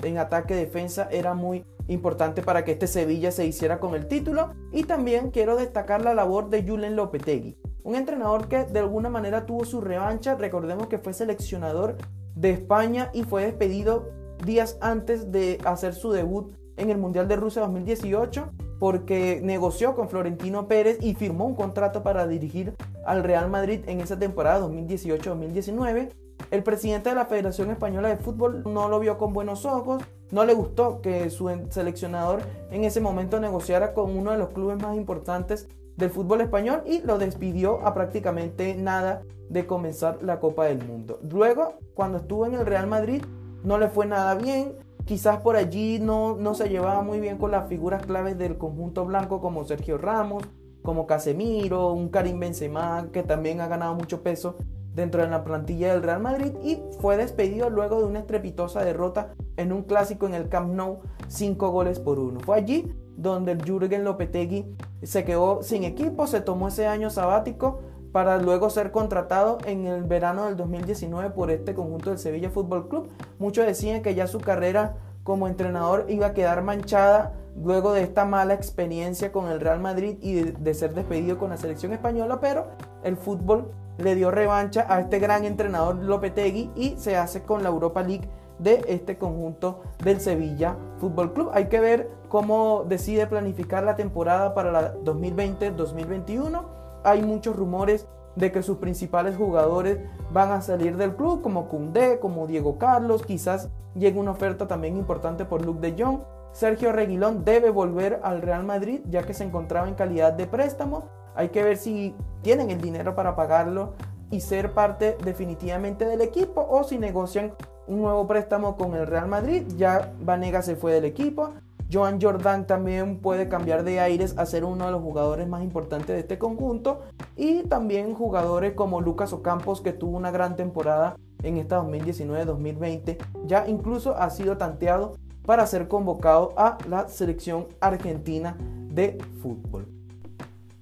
en 0.03 0.19
ataque 0.19 0.55
defensa, 0.55 1.09
era 1.11 1.35
muy 1.35 1.65
importante 1.89 2.43
para 2.43 2.65
que 2.65 2.73
este 2.73 2.87
Sevilla 2.87 3.31
se 3.31 3.47
hiciera 3.47 3.81
con 3.81 3.95
el 3.95 4.09
título. 4.09 4.55
Y 4.73 4.85
también 4.85 5.31
quiero 5.31 5.57
destacar 5.57 6.03
la 6.03 6.15
labor 6.15 6.51
de 6.51 6.63
Julen 6.63 6.97
Lopetegui, 6.97 7.57
un 7.87 7.95
entrenador 7.95 8.49
que 8.49 8.65
de 8.65 8.81
alguna 8.81 9.09
manera 9.09 9.47
tuvo 9.47 9.65
su 9.65 9.81
revancha. 9.81 10.35
Recordemos 10.35 10.89
que 10.89 10.99
fue 10.99 11.13
seleccionador 11.13 11.97
de 12.35 12.51
España 12.51 13.11
y 13.15 13.23
fue 13.23 13.45
despedido 13.45 14.11
días 14.45 14.77
antes 14.81 15.31
de 15.31 15.59
hacer 15.65 15.95
su 15.95 16.11
debut 16.11 16.53
en 16.77 16.91
el 16.91 16.99
Mundial 16.99 17.29
de 17.29 17.37
Rusia 17.37 17.63
2018 17.63 18.51
porque 18.81 19.41
negoció 19.43 19.95
con 19.95 20.09
Florentino 20.09 20.67
Pérez 20.67 20.99
y 21.01 21.15
firmó 21.15 21.47
un 21.47 21.55
contrato 21.55 22.03
para 22.03 22.27
dirigir 22.27 22.75
al 23.07 23.23
Real 23.23 23.49
Madrid 23.49 23.81
en 23.87 24.01
esa 24.01 24.19
temporada 24.19 24.67
2018-2019 24.67 26.11
el 26.51 26.63
presidente 26.63 27.09
de 27.09 27.15
la 27.15 27.27
Federación 27.27 27.71
Española 27.71 28.09
de 28.09 28.17
Fútbol 28.17 28.63
no 28.67 28.89
lo 28.89 29.01
vio 29.01 29.17
con 29.17 29.33
buenos 29.33 29.65
ojos, 29.65 30.03
no 30.31 30.45
le 30.45 30.55
gustó 30.55 31.01
que 31.01 31.31
su 31.31 31.51
seleccionador 31.71 32.43
en 32.71 32.85
ese 32.85 33.01
momento 33.01 33.41
negociara 33.41 33.95
con 33.95 34.17
uno 34.17 34.33
de 34.33 34.39
los 34.39 34.51
clubes 34.51 34.81
más 34.81 34.97
importantes 34.97 35.69
del 35.97 36.11
fútbol 36.11 36.41
español 36.41 36.83
y 36.87 37.01
lo 37.03 37.19
despidió 37.19 37.87
a 37.87 37.95
prácticamente 37.95 38.75
nada 38.75 39.23
de 39.49 39.67
comenzar 39.67 40.23
la 40.23 40.41
Copa 40.41 40.67
del 40.67 40.85
Mundo. 40.87 41.19
Luego, 41.31 41.75
cuando 41.95 42.19
estuvo 42.19 42.47
en 42.47 42.55
el 42.55 42.67
Real 42.67 42.87
Madrid, 42.87 43.23
no 43.63 43.79
le 43.79 43.89
fue 43.89 44.07
nada 44.07 44.35
bien. 44.35 44.75
Quizás 45.05 45.39
por 45.39 45.57
allí 45.57 45.99
no, 46.01 46.37
no 46.37 46.55
se 46.55 46.69
llevaba 46.69 47.03
muy 47.03 47.21
bien 47.21 47.39
con 47.39 47.53
las 47.53 47.69
figuras 47.69 48.05
claves 48.05 48.37
del 48.37 48.59
conjunto 48.59 49.05
blanco 49.05 49.41
como 49.41 49.65
Sergio 49.65 49.99
Ramos, 49.99 50.43
como 50.83 51.07
Casemiro, 51.07 51.93
un 51.93 52.09
Karim 52.09 52.41
Benzema 52.41 53.09
que 53.13 53.23
también 53.23 53.61
ha 53.61 53.69
ganado 53.69 53.95
mucho 53.95 54.23
peso 54.23 54.57
dentro 54.95 55.23
de 55.23 55.29
la 55.29 55.45
plantilla 55.45 55.93
del 55.93 56.03
Real 56.03 56.21
Madrid 56.21 56.53
y 56.63 56.81
fue 57.01 57.17
despedido 57.17 57.71
luego 57.71 58.01
de 58.01 58.07
una 58.07 58.21
estrepitosa 58.21 58.83
derrota 58.83 59.35
en 59.57 59.73
un 59.73 59.83
clásico 59.83 60.27
en 60.27 60.35
el 60.35 60.49
Camp 60.49 60.73
Nou, 60.73 61.01
5 61.29 61.71
goles 61.71 62.01
por 62.01 62.19
1. 62.19 62.41
Fue 62.41 62.57
allí 62.57 62.93
donde 63.17 63.53
el 63.53 63.63
Jürgen 63.63 64.05
Lopetegui 64.05 64.67
se 65.03 65.25
quedó 65.25 65.63
sin 65.63 65.85
equipo, 65.85 66.27
se 66.27 66.41
tomó 66.41 66.69
ese 66.69 66.87
año 66.87 67.11
sabático 67.11 67.81
para 68.13 68.39
luego 68.39 68.71
ser 68.71 68.93
contratado 68.93 69.59
en 69.67 69.87
el 69.87 70.05
verano 70.05 70.47
del 70.47 70.57
2019 70.57 71.31
por 71.31 71.51
este 71.51 71.75
conjunto 71.75 72.11
del 72.11 72.19
Sevilla 72.19 72.51
Fútbol 72.51 72.89
Club. 72.89 73.09
Muchos 73.39 73.67
decían 73.67 74.03
que 74.03 74.15
ya 74.15 74.27
su 74.27 74.41
carrera 74.41 74.97
como 75.23 75.49
entrenador 75.49 76.07
iba 76.09 76.29
a 76.29 76.33
quedar 76.35 76.63
manchada 76.63 77.35
luego 77.63 77.93
de 77.93 78.03
esta 78.03 78.25
mala 78.25 78.55
experiencia 78.55 79.33
con 79.33 79.49
el 79.49 79.61
Real 79.61 79.81
Madrid 79.81 80.19
y 80.21 80.35
de, 80.35 80.53
de 80.53 80.75
ser 80.75 80.95
despedido 80.95 81.37
con 81.39 81.51
la 81.51 81.57
selección 81.57 81.93
española, 81.93 82.39
pero 82.41 82.69
el 83.03 83.17
fútbol 83.17 83.73
le 83.99 84.15
dio 84.15 84.31
revancha 84.31 84.87
a 84.89 85.01
este 85.01 85.19
gran 85.19 85.45
entrenador 85.45 85.97
Lopetegui 85.97 86.71
y 86.77 86.97
se 86.99 87.17
hace 87.17 87.43
con 87.43 87.63
la 87.63 87.71
Europa 87.71 88.03
League 88.03 88.29
de 88.59 88.85
este 88.89 89.19
conjunto 89.19 89.83
del 90.03 90.21
Sevilla 90.21 90.77
Fútbol 90.99 91.33
Club. 91.33 91.51
Hay 91.53 91.67
que 91.69 91.81
ver 91.81 92.11
cómo 92.29 92.85
decide 92.89 93.27
planificar 93.27 93.85
la 93.85 93.97
temporada 93.97 94.55
para 94.55 94.73
la 94.73 94.95
2020-2021. 94.97 96.63
Hay 97.05 97.23
muchos 97.23 97.57
rumores 97.57 98.07
de 98.35 98.53
que 98.53 98.63
sus 98.63 98.79
principales 98.79 99.37
jugadores 99.37 99.99
van 100.33 100.53
a 100.53 100.61
salir 100.61 100.97
del 100.97 101.17
club, 101.17 101.41
como 101.41 101.69
Koundé, 101.69 102.19
como 102.19 102.47
Diego 102.47 102.77
Carlos, 102.79 103.23
quizás 103.25 103.71
llegue 103.95 104.19
una 104.19 104.33
oferta 104.33 104.67
también 104.67 104.97
importante 104.97 105.45
por 105.45 105.65
Luke 105.65 105.81
de 105.81 106.03
Jong. 106.03 106.21
Sergio 106.53 106.93
Reguilón 106.93 107.45
debe 107.45 107.71
volver 107.71 108.21
al 108.23 108.43
Real 108.43 108.65
Madrid 108.65 109.01
ya 109.09 109.23
que 109.23 109.35
se 109.35 109.45
encontraba 109.45 109.89
en 109.89 109.95
calidad 109.95 110.33
de 110.33 110.47
préstamo 110.47 111.05
hay 111.37 111.51
que 111.51 111.63
ver 111.63 111.77
si 111.77 112.15
tienen 112.43 112.71
el 112.71 112.81
dinero 112.81 113.15
para 113.15 113.37
pagarlo 113.37 113.93
y 114.31 114.41
ser 114.41 114.73
parte 114.73 115.17
definitivamente 115.23 116.07
del 116.07 116.23
equipo 116.23 116.67
o 116.69 116.83
si 116.83 116.99
negocian 116.99 117.53
un 117.87 118.03
nuevo 118.03 118.27
préstamo 118.27 118.77
con 118.77 118.95
el 118.95 119.07
Real 119.07 119.29
Madrid. 119.29 119.65
Ya 119.77 120.13
Vanega 120.21 120.63
se 120.63 120.77
fue 120.77 120.93
del 120.93 121.05
equipo. 121.05 121.51
Joan 121.93 122.21
Jordan 122.21 122.67
también 122.67 123.21
puede 123.21 123.49
cambiar 123.49 123.85
de 123.85 124.01
aires 124.01 124.37
a 124.39 124.47
ser 124.47 124.65
uno 124.65 124.87
de 124.87 124.91
los 124.91 125.03
jugadores 125.03 125.47
más 125.47 125.63
importantes 125.63 126.09
de 126.09 126.21
este 126.21 126.39
conjunto. 126.39 127.01
Y 127.37 127.63
también 127.65 128.15
jugadores 128.15 128.73
como 128.75 129.01
Lucas 129.01 129.33
Ocampos 129.33 129.81
que 129.81 129.93
tuvo 129.93 130.17
una 130.17 130.31
gran 130.31 130.57
temporada 130.57 131.17
en 131.43 131.59
esta 131.59 131.81
2019-2020. 131.83 133.19
Ya 133.47 133.69
incluso 133.69 134.17
ha 134.17 134.31
sido 134.31 134.57
tanteado 134.57 135.15
para 135.45 135.67
ser 135.67 135.87
convocado 135.87 136.53
a 136.57 136.77
la 136.89 137.09
selección 137.09 137.69
argentina 137.81 138.57
de 138.91 139.19
fútbol. 139.41 139.87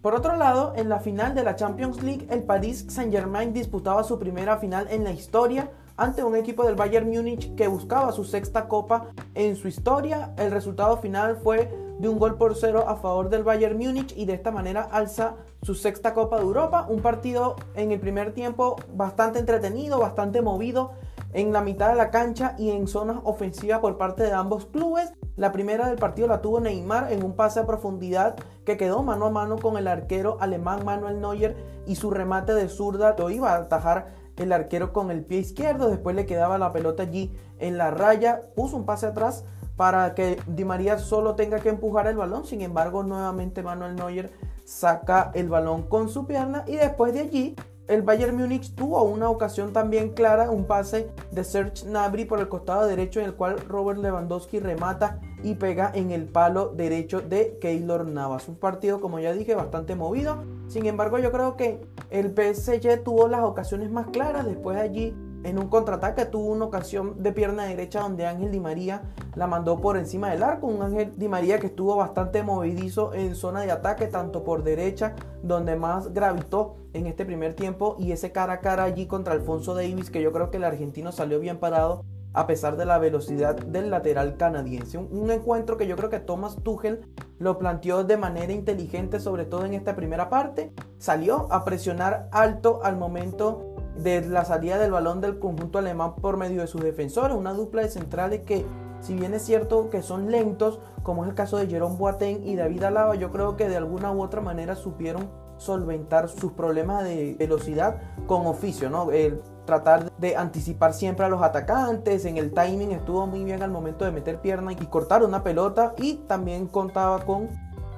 Por 0.00 0.14
otro 0.14 0.37
lado, 0.37 0.73
en 0.76 0.88
la 0.88 1.00
final 1.00 1.34
de 1.34 1.44
la 1.44 1.56
Champions 1.56 2.02
League, 2.02 2.26
el 2.30 2.42
Paris 2.42 2.87
Saint-Germain 2.88 3.52
disputaba 3.52 4.04
su 4.04 4.18
primera 4.18 4.58
final 4.58 4.87
en 4.90 5.04
la 5.04 5.12
historia 5.12 5.70
ante 5.97 6.25
un 6.25 6.37
equipo 6.37 6.65
del 6.65 6.75
Bayern 6.75 7.09
Múnich 7.09 7.55
que 7.55 7.69
buscaba 7.69 8.13
su 8.13 8.25
sexta 8.25 8.69
copa 8.69 9.07
en 9.35 9.57
su 9.57 9.69
historia. 9.69 10.33
El 10.37 10.51
resultado 10.51 10.97
final 10.97 11.37
fue 11.37 11.71
de 11.99 12.09
un 12.09 12.19
gol 12.19 12.37
por 12.37 12.57
cero 12.57 12.85
a 12.89 12.97
favor 12.97 13.29
del 13.29 13.45
Bayern 13.45 13.79
Múnich 13.79 14.13
y 14.17 14.25
de 14.25 14.35
esta 14.35 14.51
manera 14.51 14.83
alza 14.83 15.37
su 15.63 15.75
sexta 15.75 16.13
Copa 16.13 16.37
de 16.37 16.43
Europa. 16.43 16.87
Un 16.89 17.01
partido 17.01 17.57
en 17.75 17.93
el 17.93 18.01
primer 18.01 18.33
tiempo 18.35 18.77
bastante 18.95 19.39
entretenido, 19.39 20.01
bastante 20.01 20.43
movido 20.43 20.93
en 21.33 21.53
la 21.53 21.63
mitad 21.63 21.89
de 21.91 21.97
la 21.97 22.11
cancha 22.11 22.55
y 22.59 22.71
en 22.71 22.87
zonas 22.87 23.19
ofensivas 23.25 23.81
por 23.81 23.97
parte 23.97 24.25
de 24.25 24.33
ambos 24.33 24.67
clubes. 24.67 25.13
La 25.37 25.51
primera 25.51 25.89
del 25.89 25.99
partido 25.99 26.29
la 26.29 26.41
tuvo 26.41 26.61
Neymar 26.61 27.13
en 27.13 27.25
un 27.25 27.35
pase 27.35 27.61
a 27.61 27.67
profundidad 27.67 28.37
que 28.65 28.77
quedó 28.77 29.03
mano 29.03 29.27
a 29.27 29.31
mano 29.31 29.57
con 29.59 29.77
el 29.77 29.89
arquero 29.89 30.37
alemán 30.41 30.85
Manuel 30.85 31.21
Neuer 31.21 31.57
y 31.87 31.97
su 31.97 32.11
remate 32.11 32.55
de 32.55 32.69
zurda 32.69 33.17
lo 33.19 33.31
iba 33.31 33.53
a 33.53 33.57
atajar 33.57 34.24
el 34.37 34.53
arquero 34.53 34.93
con 34.93 35.11
el 35.11 35.25
pie 35.25 35.38
izquierdo. 35.38 35.88
Después 35.88 36.17
le 36.17 36.26
quedaba 36.26 36.59
la 36.59 36.73
pelota 36.73 37.05
allí 37.05 37.33
en 37.59 37.79
la 37.79 37.91
raya, 37.91 38.41
puso 38.55 38.76
un 38.76 38.87
pase 38.87 39.07
atrás 39.07 39.45
para 39.76 40.14
que 40.14 40.41
Di 40.47 40.64
María 40.64 40.99
solo 40.99 41.35
tenga 41.35 41.61
que 41.61 41.69
empujar 41.69 42.07
el 42.07 42.17
balón. 42.17 42.45
Sin 42.45 42.61
embargo, 42.61 43.03
nuevamente 43.03 43.62
Manuel 43.62 43.97
Neuer 43.97 44.33
saca 44.64 45.31
el 45.35 45.49
balón 45.49 45.83
con 45.83 46.09
su 46.09 46.26
pierna 46.26 46.64
y 46.67 46.76
después 46.76 47.12
de 47.12 47.21
allí 47.21 47.57
el 47.87 48.00
Bayern 48.00 48.37
Múnich 48.37 48.75
tuvo 48.75 49.03
una 49.03 49.29
ocasión 49.29 49.75
también 49.75 50.14
clara, 50.14 50.50
un 50.50 50.64
pase 50.64 51.11
de 51.31 51.45
Serge 51.45 51.87
Gnabry 51.87 52.25
por 52.25 52.41
el 52.41 52.49
costado 52.49 52.87
derecho 52.87 53.21
en 53.21 53.26
el 53.26 53.35
cual 53.35 53.59
Robert 53.69 54.00
Lewandowski 54.00 54.59
remata 54.59 55.21
y 55.43 55.57
pega 55.57 55.91
en 55.95 56.11
el 56.11 56.25
palo 56.25 56.71
derecho 56.71 57.21
de 57.21 57.59
Keylor 57.61 58.07
Navas. 58.07 58.49
Un 58.49 58.57
partido, 58.57 59.03
como 59.03 59.19
ya 59.19 59.33
dije, 59.35 59.55
bastante 59.55 59.97
movido. 59.97 60.43
Sin 60.68 60.87
embargo, 60.87 61.18
yo 61.18 61.30
creo 61.30 61.56
que 61.56 61.80
el 62.11 62.30
PSG 62.30 63.02
tuvo 63.02 63.28
las 63.28 63.42
ocasiones 63.42 63.90
más 63.90 64.06
claras. 64.09 64.47
Después 64.47 64.76
de 64.76 64.83
allí 64.83 65.16
en 65.44 65.59
un 65.59 65.68
contraataque 65.68 66.25
tuvo 66.25 66.52
una 66.52 66.64
ocasión 66.64 67.23
de 67.23 67.30
pierna 67.33 67.64
derecha 67.64 68.00
donde 68.00 68.26
Ángel 68.26 68.50
Di 68.50 68.61
María 68.61 69.02
la 69.35 69.47
mandó 69.47 69.78
por 69.80 69.97
encima 69.97 70.30
del 70.30 70.42
arco. 70.42 70.66
Un 70.66 70.83
Ángel 70.83 71.12
Di 71.16 71.28
María 71.28 71.61
que 71.61 71.66
estuvo 71.66 71.97
bastante 71.97 72.42
movidizo 72.42 73.12
en 73.12 73.35
zona 73.35 73.61
de 73.61 73.71
ataque, 73.71 74.06
tanto 74.06 74.42
por 74.42 74.64
derecha, 74.64 75.14
donde 75.42 75.76
más 75.76 76.14
gravitó 76.14 76.76
en 76.94 77.06
este 77.06 77.25
primer 77.26 77.54
tiempo, 77.54 77.97
y 77.99 78.12
ese 78.12 78.33
cara 78.33 78.54
a 78.54 78.61
cara 78.61 78.85
allí 78.85 79.06
contra 79.06 79.35
Alfonso 79.35 79.75
Davis, 79.75 80.11
que 80.11 80.23
yo 80.23 80.33
creo 80.33 80.50
que 80.50 80.56
el 80.56 80.64
argentino 80.64 81.12
salió 81.12 81.40
bien 81.40 81.59
parado 81.59 82.04
a 82.35 82.47
pesar 82.49 82.76
de 82.76 82.85
la 82.85 82.99
velocidad 82.99 83.55
del 83.55 83.91
lateral 83.91 84.37
canadiense. 84.37 84.99
Un, 84.99 85.31
encuentro 85.31 85.76
que 85.76 85.87
yo 85.87 85.97
creo 85.97 86.11
que 86.11 86.19
Thomas 86.19 86.57
Tuchel 86.62 87.07
lo 87.38 87.59
planteó 87.59 88.05
de 88.05 88.17
manera 88.17 88.53
inteligente, 88.53 89.21
sobre 89.21 89.45
todo 89.45 89.64
en 89.64 89.75
esta 89.75 89.97
primera 89.97 90.29
parte. 90.29 90.73
Salió 90.99 91.47
a 91.50 91.64
presionar 91.64 92.29
alto 92.33 92.81
al 92.83 92.97
momento 92.97 93.75
de 93.97 94.21
la 94.23 94.45
salida 94.45 94.79
del 94.79 94.91
balón 94.91 95.21
del 95.21 95.38
conjunto 95.38 95.79
alemán 95.79 96.17
por 96.17 96.37
medio 96.37 96.61
de 96.61 96.67
sus 96.67 96.83
defensores, 96.83 97.37
una 97.37 97.53
dupla 97.53 97.83
de 97.83 97.88
centrales 97.88 98.41
que 98.41 98.67
si 99.00 99.14
bien 99.14 99.35
es 99.35 99.43
cierto 99.43 99.91
que 99.91 100.03
son 100.03 100.31
lentos, 100.31 100.81
como 101.03 101.25
es 101.25 101.31
el 101.31 101.37
caso 101.37 101.59
de 101.59 101.67
Jerome 101.67 101.97
Boateng 101.97 102.43
y 102.45 102.57
David 102.57 102.85
Alaba, 102.85 103.14
yo 103.14 103.31
creo 103.31 103.57
que 103.57 103.69
de 103.69 103.76
alguna 103.76 104.11
u 104.11 104.23
otra 104.23 104.41
manera 104.41 104.75
supieron 104.75 105.29
solventar 105.59 106.29
sus 106.29 106.53
problemas 106.53 107.05
de 107.05 107.37
velocidad 107.38 108.00
con 108.26 108.47
oficio, 108.47 108.91
¿no? 108.91 109.12
El 109.12 109.41
tratar 109.64 110.12
de 110.18 110.37
anticipar 110.37 110.94
siempre 110.94 111.26
a 111.26 111.28
los 111.28 111.42
atacantes, 111.42 112.25
en 112.25 112.37
el 112.37 112.52
timing 112.52 112.92
estuvo 112.92 113.26
muy 113.26 113.44
bien 113.44 113.62
al 113.62 113.71
momento 113.71 114.04
de 114.04 114.12
meter 114.12 114.40
pierna 114.40 114.73
y 114.73 114.76
cortar 114.76 115.23
una 115.23 115.42
pelota. 115.42 115.94
Y 115.99 116.16
también 116.26 116.66
contaba 116.66 117.25
con 117.25 117.49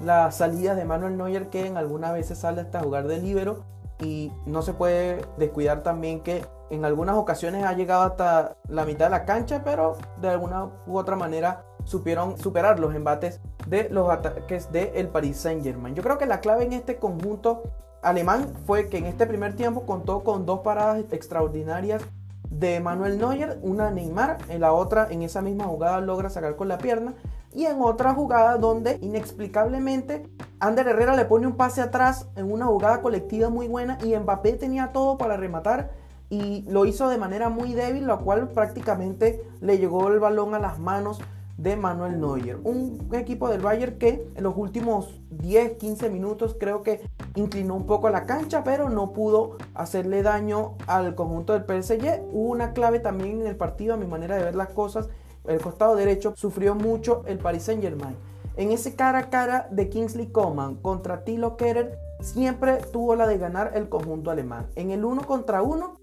la 0.01 0.31
salida 0.31 0.75
de 0.75 0.85
Manuel 0.85 1.17
Neuer 1.17 1.49
que 1.49 1.67
en 1.67 1.77
algunas 1.77 2.13
veces 2.13 2.39
sale 2.39 2.61
hasta 2.61 2.83
jugar 2.83 3.07
de 3.07 3.19
libero. 3.19 3.65
Y 4.01 4.31
no 4.45 4.61
se 4.63 4.75
puede 4.75 5.25
descuidar 5.39 5.83
también 5.83 6.21
que 6.21 6.45
en 6.69 6.85
algunas 6.85 7.17
ocasiones 7.17 7.65
ha 7.65 7.73
llegado 7.73 8.03
hasta 8.03 8.57
la 8.69 8.85
mitad 8.85 9.07
de 9.07 9.11
la 9.11 9.25
cancha, 9.25 9.63
pero 9.65 9.97
de 10.21 10.29
alguna 10.29 10.69
u 10.87 10.99
otra 10.99 11.17
manera 11.17 11.65
supieron 11.85 12.37
superar 12.37 12.79
los 12.81 12.95
embates 12.95 13.41
de 13.69 13.89
los 13.89 14.11
ataques 14.11 14.71
del 14.73 14.91
el 14.95 15.09
Paris 15.09 15.39
Saint 15.39 15.63
Germain. 15.63 15.95
Yo 15.95 16.03
creo 16.03 16.19
que 16.19 16.27
la 16.27 16.41
clave 16.41 16.65
en 16.65 16.73
este 16.73 16.97
conjunto 16.97 17.63
alemán 18.03 18.53
fue 18.67 18.89
que 18.89 18.99
en 18.99 19.07
este 19.07 19.27
primer 19.27 19.57
tiempo 19.57 19.87
contó 19.87 20.23
con 20.25 20.47
dos 20.47 20.61
paradas 20.61 21.05
extraordinarias 21.11 22.03
de 22.51 22.81
Manuel 22.81 23.19
Neuer, 23.19 23.59
una 23.63 23.91
Neymar, 23.91 24.39
en 24.49 24.61
la 24.61 24.73
otra 24.73 25.09
en 25.11 25.23
esa 25.23 25.43
misma 25.43 25.65
jugada 25.65 26.01
logra 26.01 26.31
sacar 26.31 26.57
con 26.57 26.69
la 26.69 26.79
pierna 26.79 27.15
y 27.53 27.67
en 27.67 27.81
otra 27.81 28.15
jugada 28.15 28.59
donde 28.59 28.99
inexplicablemente 29.01 30.29
Ander 30.61 30.89
Herrera 30.89 31.17
le 31.17 31.25
pone 31.25 31.47
un 31.47 31.57
pase 31.57 31.81
atrás 31.81 32.29
en 32.37 32.51
una 32.53 32.67
jugada 32.67 33.03
colectiva 33.03 33.49
muy 33.49 33.69
buena 33.69 33.99
y 34.05 34.17
Mbappé 34.17 34.53
tenía 34.55 34.93
todo 34.93 35.19
para 35.19 35.37
rematar 35.37 35.91
y 36.29 36.65
lo 36.69 36.87
hizo 36.87 37.09
de 37.09 37.19
manera 37.19 37.49
muy 37.49 37.73
débil, 37.73 38.07
lo 38.07 38.21
cual 38.21 38.49
prácticamente 38.49 39.45
le 39.61 39.79
llegó 39.79 40.09
el 40.09 40.19
balón 40.19 40.55
a 40.55 40.59
las 40.59 40.79
manos 40.79 41.21
de 41.57 41.77
Manuel 41.77 42.21
Neuer. 42.21 42.59
Un 42.65 43.09
equipo 43.13 43.49
del 43.49 43.61
Bayern 43.61 43.99
que 43.99 44.29
en 44.35 44.45
los 44.45 44.57
últimos 44.57 45.21
10, 45.31 45.79
15 45.79 46.11
minutos 46.11 46.57
creo 46.59 46.83
que 46.83 47.09
inclinó 47.35 47.75
un 47.75 47.87
poco 47.87 48.11
la 48.11 48.27
cancha, 48.27 48.63
pero 48.63 48.91
no 48.91 49.13
pudo 49.13 49.57
hacerle 49.75 50.23
daño 50.23 50.75
al 50.87 51.15
conjunto 51.15 51.53
del 51.53 51.65
PSG. 51.65 52.23
Hubo 52.33 52.51
una 52.51 52.73
clave 52.73 53.01
también 53.01 53.41
en 53.41 53.47
el 53.47 53.57
partido, 53.57 53.95
a 53.95 53.97
mi 53.97 54.07
manera 54.07 54.37
de 54.37 54.45
ver 54.45 54.55
las 54.55 54.69
cosas, 54.69 55.09
el 55.47 55.61
costado 55.61 55.97
derecho, 55.97 56.35
sufrió 56.37 56.75
mucho 56.75 57.23
el 57.27 57.39
Paris 57.39 57.65
Saint 57.65 57.83
Germain. 57.83 58.17
En 58.57 58.73
ese 58.73 58.95
cara 58.95 59.19
a 59.19 59.31
cara 59.31 59.69
de 59.71 59.89
Kingsley 59.89 60.29
Coman 60.29 60.77
contra 60.77 61.25
Tilo 61.25 61.57
Kerer, 61.57 61.99
siempre 62.21 62.79
tuvo 62.91 63.15
la 63.15 63.27
de 63.27 63.39
ganar 63.39 63.73
el 63.75 63.89
conjunto 63.89 64.31
alemán. 64.31 64.67
En 64.77 64.91
el 64.91 65.05
uno 65.05 65.23
contra 65.27 65.63
uno, 65.63 66.01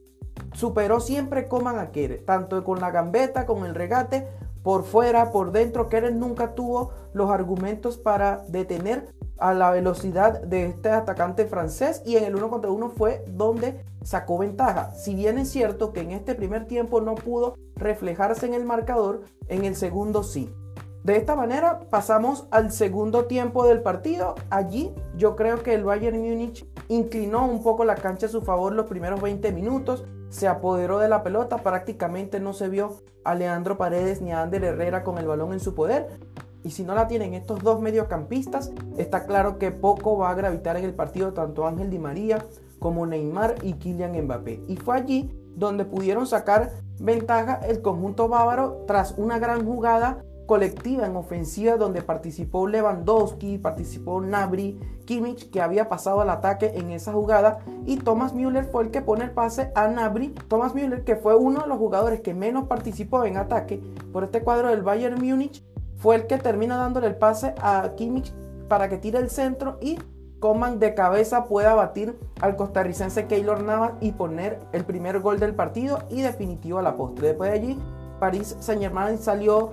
superó 0.54 1.00
siempre 1.00 1.48
Coman 1.48 1.80
a 1.80 1.92
Kerer, 1.92 2.24
tanto 2.26 2.64
con 2.64 2.80
la 2.80 2.92
gambeta, 2.92 3.46
con 3.46 3.66
el 3.66 3.74
regate, 3.74 4.28
por 4.64 4.84
fuera, 4.84 5.32
por 5.32 5.52
dentro. 5.52 5.90
Kerer 5.90 6.16
nunca 6.16 6.56
tuvo 6.56 6.92
los 7.14 7.30
argumentos 7.30 7.98
para 7.98 8.44
detener 8.48 9.14
a 9.38 9.54
la 9.54 9.72
velocidad 9.72 10.42
de 10.42 10.66
este 10.68 10.90
atacante 10.90 11.46
francés 11.46 12.02
y 12.06 12.16
en 12.16 12.24
el 12.24 12.36
uno 12.36 12.50
contra 12.50 12.72
uno 12.72 12.90
fue 12.90 13.24
donde 13.28 13.84
sacó 14.04 14.38
ventaja. 14.38 14.94
Si 14.94 15.16
bien 15.16 15.38
es 15.38 15.50
cierto 15.50 15.92
que 15.92 16.02
en 16.02 16.12
este 16.12 16.36
primer 16.36 16.66
tiempo 16.66 17.02
no 17.02 17.16
pudo 17.16 17.56
reflejarse 17.76 18.46
en 18.46 18.54
el 18.54 18.66
marcador, 18.66 19.24
en 19.48 19.66
el 19.66 19.76
segundo 19.76 20.24
sí. 20.24 20.50
De 21.04 21.18
esta 21.18 21.36
manera 21.36 21.82
pasamos 21.90 22.48
al 22.50 22.72
segundo 22.72 23.26
tiempo 23.26 23.68
del 23.68 23.82
partido. 23.82 24.36
Allí 24.50 24.94
yo 25.18 25.36
creo 25.36 25.62
que 25.62 25.74
el 25.74 25.84
Bayern 25.84 26.18
Múnich 26.18 26.66
inclinó 26.88 27.46
un 27.46 27.62
poco 27.62 27.84
la 27.84 27.96
cancha 27.96 28.28
a 28.28 28.30
su 28.30 28.42
favor 28.42 28.74
los 28.74 28.86
primeros 28.86 29.22
20 29.22 29.52
minutos. 29.52 30.06
Se 30.34 30.48
apoderó 30.48 30.98
de 30.98 31.08
la 31.08 31.22
pelota, 31.22 31.58
prácticamente 31.58 32.40
no 32.40 32.54
se 32.54 32.68
vio 32.68 33.04
a 33.24 33.36
Leandro 33.36 33.78
Paredes 33.78 34.20
ni 34.20 34.32
a 34.32 34.42
Ander 34.42 34.64
Herrera 34.64 35.04
con 35.04 35.20
el 35.20 35.28
balón 35.28 35.54
en 35.54 35.60
su 35.60 35.76
poder. 35.76 36.08
Y 36.64 36.72
si 36.72 36.84
no 36.84 36.96
la 36.96 37.08
tienen 37.08 37.36
estos 37.36 37.60
dos 37.62 37.82
mediocampistas, 37.82 38.72
está 38.98 39.28
claro 39.28 39.60
que 39.60 39.70
poco 39.70 40.18
va 40.18 40.32
a 40.32 40.34
gravitar 40.34 40.76
en 40.76 40.86
el 40.86 40.96
partido 40.96 41.34
tanto 41.34 41.68
Ángel 41.68 41.92
Di 41.92 42.00
María 42.00 42.44
como 42.80 43.06
Neymar 43.06 43.58
y 43.62 43.74
Kylian 43.74 44.20
Mbappé. 44.24 44.64
Y 44.68 44.78
fue 44.78 44.96
allí 44.96 45.30
donde 45.56 45.86
pudieron 45.86 46.26
sacar 46.26 46.72
ventaja 46.98 47.60
el 47.68 47.84
conjunto 47.84 48.28
bávaro 48.28 48.86
tras 48.88 49.14
una 49.20 49.38
gran 49.38 49.64
jugada 49.64 50.26
colectiva 50.48 51.06
en 51.06 51.16
ofensiva 51.16 51.78
donde 51.78 52.02
participó 52.02 52.68
Lewandowski, 52.68 53.60
participó 53.60 54.20
Nabri, 54.20 54.80
Kimmich 55.06 55.50
que 55.50 55.62
había 55.62 55.90
pasado 55.90 56.22
al 56.22 56.30
ataque 56.30 56.74
en 56.76 56.92
esa 56.92 57.14
jugada 57.14 57.60
y 57.86 57.98
Thomas 57.98 58.34
Müller 58.34 58.66
fue 58.66 58.84
el 58.84 58.92
que 58.92 59.02
pone 59.02 59.26
el 59.26 59.32
pase 59.32 59.72
a 59.76 59.88
Nabri. 59.88 60.30
Thomas 60.48 60.74
Müller 60.76 61.04
que 61.04 61.16
fue 61.16 61.36
uno 61.36 61.62
de 61.62 61.68
los 61.68 61.78
jugadores 61.78 62.22
que 62.22 62.34
menos 62.34 62.68
participó 62.68 63.26
en 63.26 63.38
ataque 63.38 63.82
por 64.12 64.24
este 64.24 64.42
cuadro 64.42 64.70
del 64.70 64.84
Bayern 64.84 65.20
Múnich 65.24 65.64
fue 65.98 66.16
el 66.16 66.28
que 66.28 66.38
termina 66.38 66.78
dándole 66.78 67.08
el 67.08 67.16
pase 67.16 67.56
a 67.62 67.92
Kimmich 67.96 68.34
para 68.68 68.90
que 68.90 68.98
tire 68.98 69.20
el 69.20 69.30
centro 69.30 69.78
y 69.82 69.98
Coman 70.40 70.78
de 70.78 70.94
cabeza 70.94 71.46
pueda 71.46 71.74
batir 71.74 72.20
al 72.42 72.58
costarricense 72.58 73.28
Keylor 73.28 73.64
Navas 73.64 73.94
y 74.02 74.12
poner 74.12 74.60
el 74.74 74.84
primer 74.84 75.22
gol 75.22 75.40
del 75.40 75.56
partido 75.56 76.00
y 76.10 76.22
definitivo 76.22 76.80
a 76.80 76.82
la 76.82 76.98
postre. 76.98 77.30
Después 77.30 77.50
de 77.50 77.58
allí, 77.58 77.80
París 78.20 78.58
Saint 78.60 78.82
Germain 78.82 79.18
salió 79.18 79.72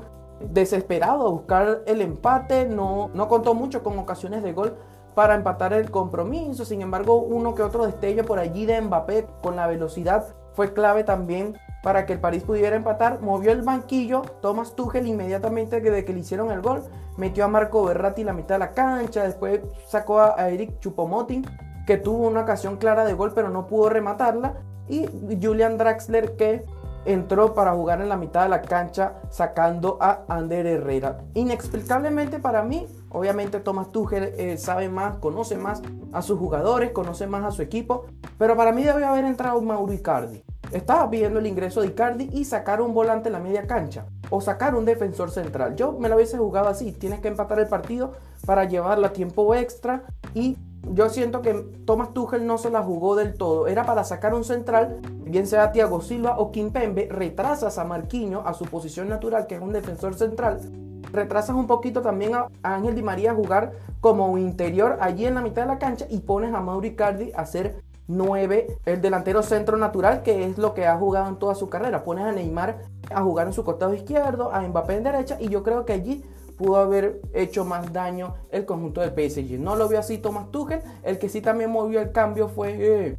desesperado 0.48 1.26
a 1.26 1.30
buscar 1.30 1.82
el 1.86 2.00
empate, 2.00 2.66
no, 2.66 3.10
no 3.14 3.26
contó 3.26 3.54
mucho 3.54 3.82
con 3.82 3.98
ocasiones 3.98 4.44
de 4.44 4.52
gol 4.52 4.76
para 5.14 5.34
empatar 5.34 5.72
el 5.72 5.90
compromiso, 5.90 6.64
sin 6.64 6.82
embargo 6.82 7.16
uno 7.16 7.54
que 7.54 7.62
otro 7.62 7.86
destello 7.86 8.24
por 8.24 8.38
allí 8.38 8.66
de 8.66 8.80
Mbappé 8.80 9.26
con 9.42 9.56
la 9.56 9.66
velocidad 9.66 10.26
fue 10.54 10.72
clave 10.72 11.04
también 11.04 11.56
para 11.82 12.04
que 12.04 12.12
el 12.12 12.20
París 12.20 12.42
pudiera 12.42 12.76
empatar, 12.76 13.20
movió 13.20 13.52
el 13.52 13.62
banquillo, 13.62 14.22
Thomas 14.42 14.74
Tuchel 14.74 15.06
inmediatamente 15.06 15.80
de 15.80 16.04
que 16.04 16.12
le 16.12 16.20
hicieron 16.20 16.50
el 16.50 16.60
gol, 16.60 16.82
metió 17.16 17.44
a 17.44 17.48
Marco 17.48 17.84
Berratti 17.84 18.24
la 18.24 18.34
mitad 18.34 18.56
de 18.56 18.60
la 18.60 18.72
cancha, 18.72 19.24
después 19.24 19.60
sacó 19.86 20.20
a 20.20 20.48
Eric 20.50 20.78
Chupomoting, 20.80 21.46
que 21.86 21.96
tuvo 21.96 22.28
una 22.28 22.42
ocasión 22.42 22.76
clara 22.76 23.04
de 23.04 23.14
gol 23.14 23.32
pero 23.34 23.48
no 23.48 23.66
pudo 23.66 23.88
rematarla, 23.88 24.54
y 24.88 25.06
Julian 25.40 25.78
Draxler 25.78 26.36
que 26.36 26.66
entró 27.04 27.54
para 27.54 27.72
jugar 27.72 28.00
en 28.00 28.08
la 28.08 28.16
mitad 28.16 28.42
de 28.42 28.48
la 28.48 28.62
cancha 28.62 29.14
sacando 29.30 29.98
a 30.00 30.24
Ander 30.28 30.66
Herrera. 30.66 31.18
Inexplicablemente 31.34 32.38
para 32.38 32.62
mí, 32.62 32.86
obviamente 33.10 33.60
Thomas 33.60 33.90
Tuchel 33.90 34.34
eh, 34.36 34.56
sabe 34.58 34.88
más, 34.88 35.16
conoce 35.16 35.56
más 35.56 35.82
a 36.12 36.22
sus 36.22 36.38
jugadores, 36.38 36.90
conoce 36.92 37.26
más 37.26 37.44
a 37.44 37.50
su 37.50 37.62
equipo, 37.62 38.06
pero 38.38 38.56
para 38.56 38.72
mí 38.72 38.82
debe 38.82 39.04
haber 39.04 39.24
entrado 39.24 39.60
Mauro 39.60 39.92
Icardi. 39.92 40.42
estaba 40.72 41.08
pidiendo 41.10 41.38
el 41.38 41.46
ingreso 41.46 41.80
de 41.80 41.88
Icardi 41.88 42.28
y 42.32 42.44
sacar 42.44 42.80
un 42.80 42.94
volante 42.94 43.28
en 43.28 43.32
la 43.34 43.40
media 43.40 43.66
cancha 43.66 44.06
o 44.28 44.40
sacar 44.40 44.74
un 44.74 44.84
defensor 44.84 45.30
central. 45.30 45.76
Yo 45.76 45.92
me 45.92 46.08
lo 46.08 46.16
hubiese 46.16 46.38
jugado 46.38 46.68
así, 46.68 46.92
tienes 46.92 47.20
que 47.20 47.28
empatar 47.28 47.58
el 47.58 47.68
partido 47.68 48.12
para 48.46 48.64
llevarlo 48.64 49.06
a 49.06 49.12
tiempo 49.12 49.54
extra 49.54 50.04
y 50.34 50.56
yo 50.82 51.08
siento 51.08 51.42
que 51.42 51.54
Thomas 51.84 52.12
Tuchel 52.12 52.46
no 52.46 52.58
se 52.58 52.70
la 52.70 52.82
jugó 52.82 53.16
del 53.16 53.34
todo, 53.34 53.66
era 53.66 53.84
para 53.84 54.04
sacar 54.04 54.34
un 54.34 54.44
central, 54.44 55.00
bien 55.24 55.46
sea 55.46 55.72
Thiago 55.72 56.00
Silva 56.00 56.38
o 56.38 56.50
Kimpembe, 56.50 57.08
retrasas 57.10 57.78
a 57.78 57.84
Marquinhos 57.84 58.42
a 58.46 58.54
su 58.54 58.64
posición 58.64 59.08
natural 59.08 59.46
que 59.46 59.56
es 59.56 59.60
un 59.60 59.72
defensor 59.72 60.14
central 60.14 60.60
retrasas 61.12 61.56
un 61.56 61.66
poquito 61.66 62.02
también 62.02 62.34
a 62.34 62.48
Ángel 62.62 62.94
Di 62.94 63.02
María 63.02 63.32
a 63.32 63.34
jugar 63.34 63.72
como 64.00 64.38
interior 64.38 64.98
allí 65.00 65.26
en 65.26 65.34
la 65.34 65.40
mitad 65.40 65.62
de 65.62 65.68
la 65.68 65.78
cancha 65.78 66.06
y 66.08 66.18
pones 66.20 66.54
a 66.54 66.60
Mauri 66.60 66.94
Cardi 66.94 67.32
a 67.34 67.46
ser 67.46 67.82
9, 68.08 68.78
el 68.86 69.00
delantero 69.00 69.42
centro 69.42 69.76
natural, 69.76 70.22
que 70.22 70.44
es 70.44 70.58
lo 70.58 70.74
que 70.74 70.86
ha 70.86 70.98
jugado 70.98 71.28
en 71.28 71.36
toda 71.36 71.54
su 71.54 71.68
carrera. 71.68 72.02
Pones 72.02 72.24
a 72.24 72.32
Neymar 72.32 72.78
a 73.14 73.22
jugar 73.22 73.46
en 73.46 73.52
su 73.52 73.62
costado 73.62 73.94
izquierdo, 73.94 74.52
a 74.52 74.60
Mbappé 74.62 74.96
en 74.96 75.04
derecha, 75.04 75.36
y 75.38 75.48
yo 75.48 75.62
creo 75.62 75.84
que 75.84 75.92
allí 75.92 76.24
pudo 76.60 76.76
haber 76.76 77.22
hecho 77.32 77.64
más 77.64 77.90
daño 77.90 78.34
el 78.50 78.66
conjunto 78.66 79.00
del 79.00 79.12
PSG. 79.12 79.58
No 79.58 79.76
lo 79.76 79.88
vio 79.88 79.98
así 79.98 80.18
Thomas 80.18 80.50
Tuchel, 80.50 80.82
el 81.02 81.18
que 81.18 81.30
sí 81.30 81.40
también 81.40 81.70
movió 81.70 82.02
el 82.02 82.12
cambio 82.12 82.48
fue 82.48 82.76
eh, 82.78 83.16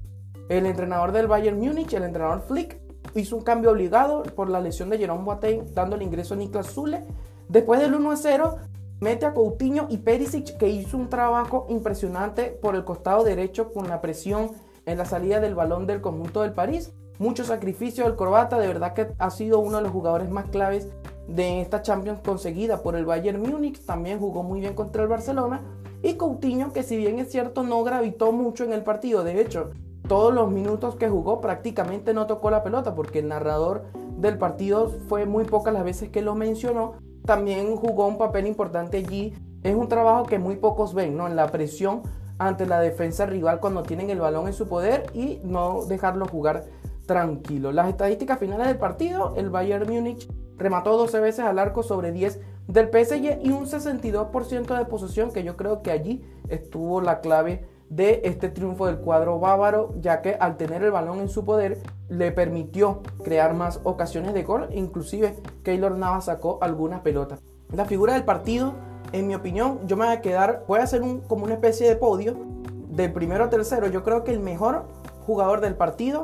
el 0.48 0.68
entrenador 0.68 1.12
del 1.12 1.26
Bayern 1.26 1.58
Múnich, 1.60 1.92
el 1.94 2.04
entrenador 2.04 2.44
Flick, 2.48 2.80
hizo 3.16 3.36
un 3.36 3.42
cambio 3.42 3.72
obligado 3.72 4.22
por 4.22 4.48
la 4.48 4.62
lesión 4.62 4.92
de 4.92 5.00
Jerome 5.00 5.24
Boateng, 5.24 5.74
dando 5.74 5.96
el 5.96 6.04
ingreso 6.04 6.36
a 6.36 6.38
Niklas 6.38 6.68
Zule. 6.68 7.04
Después 7.50 7.80
del 7.82 7.96
1-0, 7.96 8.58
mete 9.00 9.26
a 9.26 9.34
Coutinho 9.34 9.88
y 9.90 9.98
Perisic, 9.98 10.58
que 10.58 10.70
hizo 10.70 10.96
un 10.96 11.10
trabajo 11.10 11.66
impresionante 11.68 12.60
por 12.62 12.76
el 12.76 12.86
costado 12.86 13.24
derecho 13.24 13.74
con 13.74 13.90
la 13.90 14.02
presión 14.02 14.52
en 14.86 15.00
la 15.00 15.06
salida 15.06 15.40
del 15.40 15.56
balón 15.56 15.88
del 15.88 16.02
conjunto 16.02 16.44
del 16.44 16.54
París. 16.54 16.94
Mucho 17.18 17.44
sacrificio 17.44 18.04
del 18.04 18.16
Croata, 18.16 18.60
de 18.60 18.68
verdad 18.68 18.94
que 18.94 19.08
ha 19.18 19.32
sido 19.32 19.58
uno 19.58 19.78
de 19.78 19.84
los 19.84 19.92
jugadores 19.92 20.30
más 20.30 20.48
claves 20.50 20.90
de 21.36 21.62
esta 21.62 21.82
Champions 21.82 22.20
conseguida 22.22 22.82
por 22.82 22.96
el 22.96 23.06
Bayern 23.06 23.42
Múnich. 23.42 23.84
También 23.86 24.20
jugó 24.20 24.44
muy 24.44 24.60
bien 24.60 24.74
contra 24.74 25.04
el 25.04 25.10
Barcelona. 25.10 25.62
Y 26.04 26.16
Coutinho, 26.16 26.74
que 26.74 26.84
si 26.84 26.98
bien 26.98 27.20
es 27.20 27.32
cierto, 27.32 27.64
no 27.64 27.84
gravitó 27.84 28.32
mucho 28.32 28.64
en 28.64 28.74
el 28.74 28.84
partido. 28.84 29.24
De 29.24 29.40
hecho, 29.40 29.72
todos 30.08 30.34
los 30.34 30.52
minutos 30.52 30.96
que 30.96 31.10
jugó 31.10 31.42
prácticamente 31.42 32.14
no 32.14 32.28
tocó 32.28 32.50
la 32.50 32.64
pelota 32.64 32.96
porque 32.96 33.20
el 33.20 33.28
narrador 33.28 33.84
del 34.18 34.38
partido 34.38 34.90
fue 35.08 35.26
muy 35.26 35.46
pocas 35.46 35.74
las 35.74 35.84
veces 35.84 36.10
que 36.10 36.22
lo 36.22 36.36
mencionó. 36.36 36.94
También 37.26 37.76
jugó 37.76 38.08
un 38.08 38.18
papel 38.18 38.48
importante 38.48 38.98
allí. 38.98 39.34
Es 39.64 39.76
un 39.76 39.88
trabajo 39.88 40.26
que 40.26 40.40
muy 40.40 40.56
pocos 40.56 40.94
ven, 40.94 41.16
¿no? 41.16 41.28
En 41.28 41.36
la 41.36 41.48
presión 41.48 42.02
ante 42.40 42.66
la 42.66 42.80
defensa 42.80 43.28
rival 43.28 43.60
cuando 43.60 43.84
tienen 43.84 44.10
el 44.10 44.20
balón 44.20 44.48
en 44.48 44.54
su 44.54 44.68
poder 44.68 45.06
y 45.14 45.40
no 45.44 45.86
dejarlo 45.86 46.26
jugar 46.26 46.66
tranquilo. 47.06 47.72
Las 47.72 47.88
estadísticas 47.88 48.40
finales 48.40 48.68
del 48.68 48.78
partido, 48.78 49.34
el 49.36 49.52
Bayern 49.52 49.88
Múnich 49.92 50.28
remató 50.62 50.98
12 50.98 51.20
veces 51.20 51.46
al 51.46 51.60
arco 51.60 51.84
sobre 51.84 52.12
10 52.12 52.40
del 52.68 52.88
PSG 52.88 53.40
y 53.44 53.52
un 53.52 53.66
62% 53.66 54.78
de 54.78 54.86
posesión 54.86 55.32
que 55.32 55.44
yo 55.44 55.58
creo 55.58 55.82
que 55.82 55.92
allí 55.92 56.24
estuvo 56.48 57.02
la 57.02 57.20
clave 57.20 57.66
de 57.90 58.22
este 58.24 58.48
triunfo 58.48 58.86
del 58.86 59.00
cuadro 59.00 59.38
bávaro, 59.40 59.94
ya 60.00 60.22
que 60.22 60.36
al 60.36 60.56
tener 60.56 60.82
el 60.82 60.92
balón 60.92 61.20
en 61.20 61.28
su 61.28 61.44
poder 61.44 61.80
le 62.08 62.32
permitió 62.32 63.02
crear 63.24 63.54
más 63.54 63.82
ocasiones 63.84 64.34
de 64.34 64.44
gol, 64.44 64.70
inclusive 64.72 65.36
Keylor 65.64 65.98
Navas 65.98 66.26
sacó 66.26 66.58
algunas 66.62 67.02
pelotas. 67.02 67.42
La 67.74 67.84
figura 67.84 68.14
del 68.14 68.24
partido 68.24 68.74
en 69.12 69.28
mi 69.28 69.36
opinión, 69.36 69.80
yo 69.88 69.98
me 69.98 70.06
voy 70.06 70.16
a 70.16 70.22
quedar, 70.22 70.64
voy 70.68 70.80
a 70.80 70.84
hacer 70.84 71.02
un, 71.02 71.20
como 71.20 71.44
una 71.44 71.56
especie 71.56 71.88
de 71.88 71.98
podio 71.98 72.38
del 72.90 73.12
primero 73.12 73.44
a 73.44 73.50
tercero. 73.50 73.88
Yo 73.88 74.04
creo 74.04 74.24
que 74.24 74.32
el 74.32 74.40
mejor 74.40 74.86
jugador 75.26 75.60
del 75.60 75.76
partido 75.76 76.24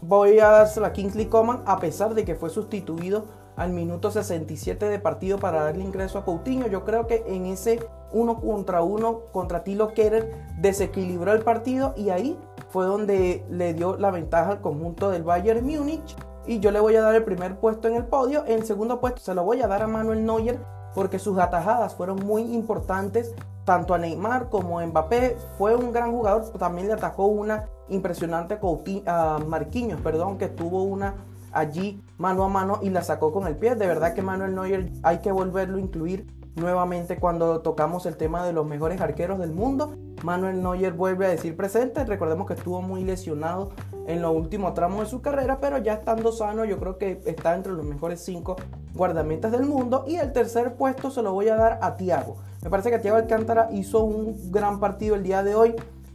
voy 0.00 0.38
a 0.38 0.48
dárselo 0.48 0.86
a 0.86 0.92
Kingsley 0.92 1.26
Coman 1.26 1.62
a 1.66 1.78
pesar 1.78 2.14
de 2.14 2.24
que 2.24 2.34
fue 2.34 2.50
sustituido 2.50 3.24
al 3.56 3.72
minuto 3.72 4.10
67 4.10 4.88
de 4.88 4.98
partido 4.98 5.38
para 5.38 5.62
darle 5.62 5.84
ingreso 5.84 6.18
a 6.18 6.24
Coutinho. 6.24 6.66
Yo 6.66 6.84
creo 6.84 7.06
que 7.06 7.24
en 7.26 7.46
ese 7.46 7.86
uno 8.12 8.40
contra 8.40 8.82
uno 8.82 9.20
contra 9.32 9.64
Tilo 9.64 9.94
Kerer 9.94 10.32
desequilibró 10.58 11.32
el 11.32 11.42
partido 11.42 11.94
y 11.96 12.10
ahí 12.10 12.38
fue 12.70 12.86
donde 12.86 13.44
le 13.50 13.74
dio 13.74 13.96
la 13.96 14.10
ventaja 14.10 14.52
al 14.52 14.60
conjunto 14.60 15.10
del 15.10 15.22
Bayern 15.22 15.64
Múnich. 15.64 16.16
Y 16.46 16.60
yo 16.60 16.70
le 16.70 16.80
voy 16.80 16.94
a 16.96 17.02
dar 17.02 17.14
el 17.14 17.24
primer 17.24 17.58
puesto 17.58 17.88
en 17.88 17.94
el 17.94 18.04
podio. 18.04 18.44
En 18.46 18.58
el 18.58 18.66
segundo 18.66 19.00
puesto 19.00 19.20
se 19.20 19.34
lo 19.34 19.44
voy 19.44 19.62
a 19.62 19.66
dar 19.66 19.82
a 19.82 19.86
Manuel 19.86 20.24
Neuer 20.26 20.58
porque 20.94 21.18
sus 21.18 21.38
atajadas 21.38 21.94
fueron 21.94 22.24
muy 22.24 22.42
importantes 22.54 23.34
tanto 23.64 23.94
a 23.94 23.98
Neymar 23.98 24.50
como 24.50 24.78
a 24.78 24.86
Mbappé. 24.86 25.36
Fue 25.58 25.74
un 25.74 25.92
gran 25.92 26.12
jugador, 26.12 26.50
también 26.58 26.88
le 26.88 26.94
atajó 26.94 27.26
una 27.26 27.66
impresionante 27.88 28.58
a 29.06 29.38
Marquinhos, 29.46 30.00
perdón, 30.00 30.38
que 30.38 30.48
tuvo 30.48 30.82
una 30.82 31.14
allí 31.52 32.02
mano 32.18 32.44
a 32.44 32.48
mano 32.48 32.78
y 32.82 32.90
la 32.90 33.02
sacó 33.02 33.32
con 33.32 33.46
el 33.46 33.56
pie. 33.56 33.74
De 33.74 33.86
verdad 33.86 34.14
que 34.14 34.22
Manuel 34.22 34.54
Neuer 34.54 34.92
hay 35.02 35.18
que 35.18 35.32
volverlo 35.32 35.78
a 35.78 35.80
incluir 35.80 36.26
nuevamente 36.56 37.18
cuando 37.18 37.60
tocamos 37.60 38.06
el 38.06 38.16
tema 38.16 38.46
de 38.46 38.52
los 38.52 38.66
mejores 38.66 39.00
arqueros 39.00 39.38
del 39.38 39.52
mundo. 39.52 39.94
Manuel 40.22 40.62
Neuer 40.62 40.92
vuelve 40.92 41.26
a 41.26 41.30
decir 41.30 41.56
presente. 41.56 42.04
Recordemos 42.04 42.46
que 42.46 42.54
estuvo 42.54 42.80
muy 42.80 43.04
lesionado 43.04 43.70
en 44.06 44.22
los 44.22 44.34
últimos 44.34 44.74
tramos 44.74 45.00
de 45.00 45.06
su 45.06 45.20
carrera, 45.20 45.58
pero 45.60 45.78
ya 45.78 45.94
estando 45.94 46.32
sano, 46.32 46.64
yo 46.64 46.78
creo 46.78 46.98
que 46.98 47.22
está 47.26 47.54
entre 47.54 47.72
los 47.72 47.84
mejores 47.84 48.24
cinco 48.24 48.56
guardametas 48.94 49.52
del 49.52 49.64
mundo. 49.64 50.04
Y 50.06 50.16
el 50.16 50.32
tercer 50.32 50.74
puesto 50.76 51.10
se 51.10 51.22
lo 51.22 51.32
voy 51.32 51.48
a 51.48 51.56
dar 51.56 51.78
a 51.82 51.96
Tiago. 51.96 52.36
Me 52.62 52.70
parece 52.70 52.90
que 52.90 52.98
Tiago 52.98 53.18
Alcántara 53.18 53.68
hizo 53.72 54.04
un 54.04 54.50
gran 54.50 54.80
partido 54.80 55.16
el 55.16 55.22
día 55.22 55.42
de 55.42 55.54
hoy. 55.54 55.74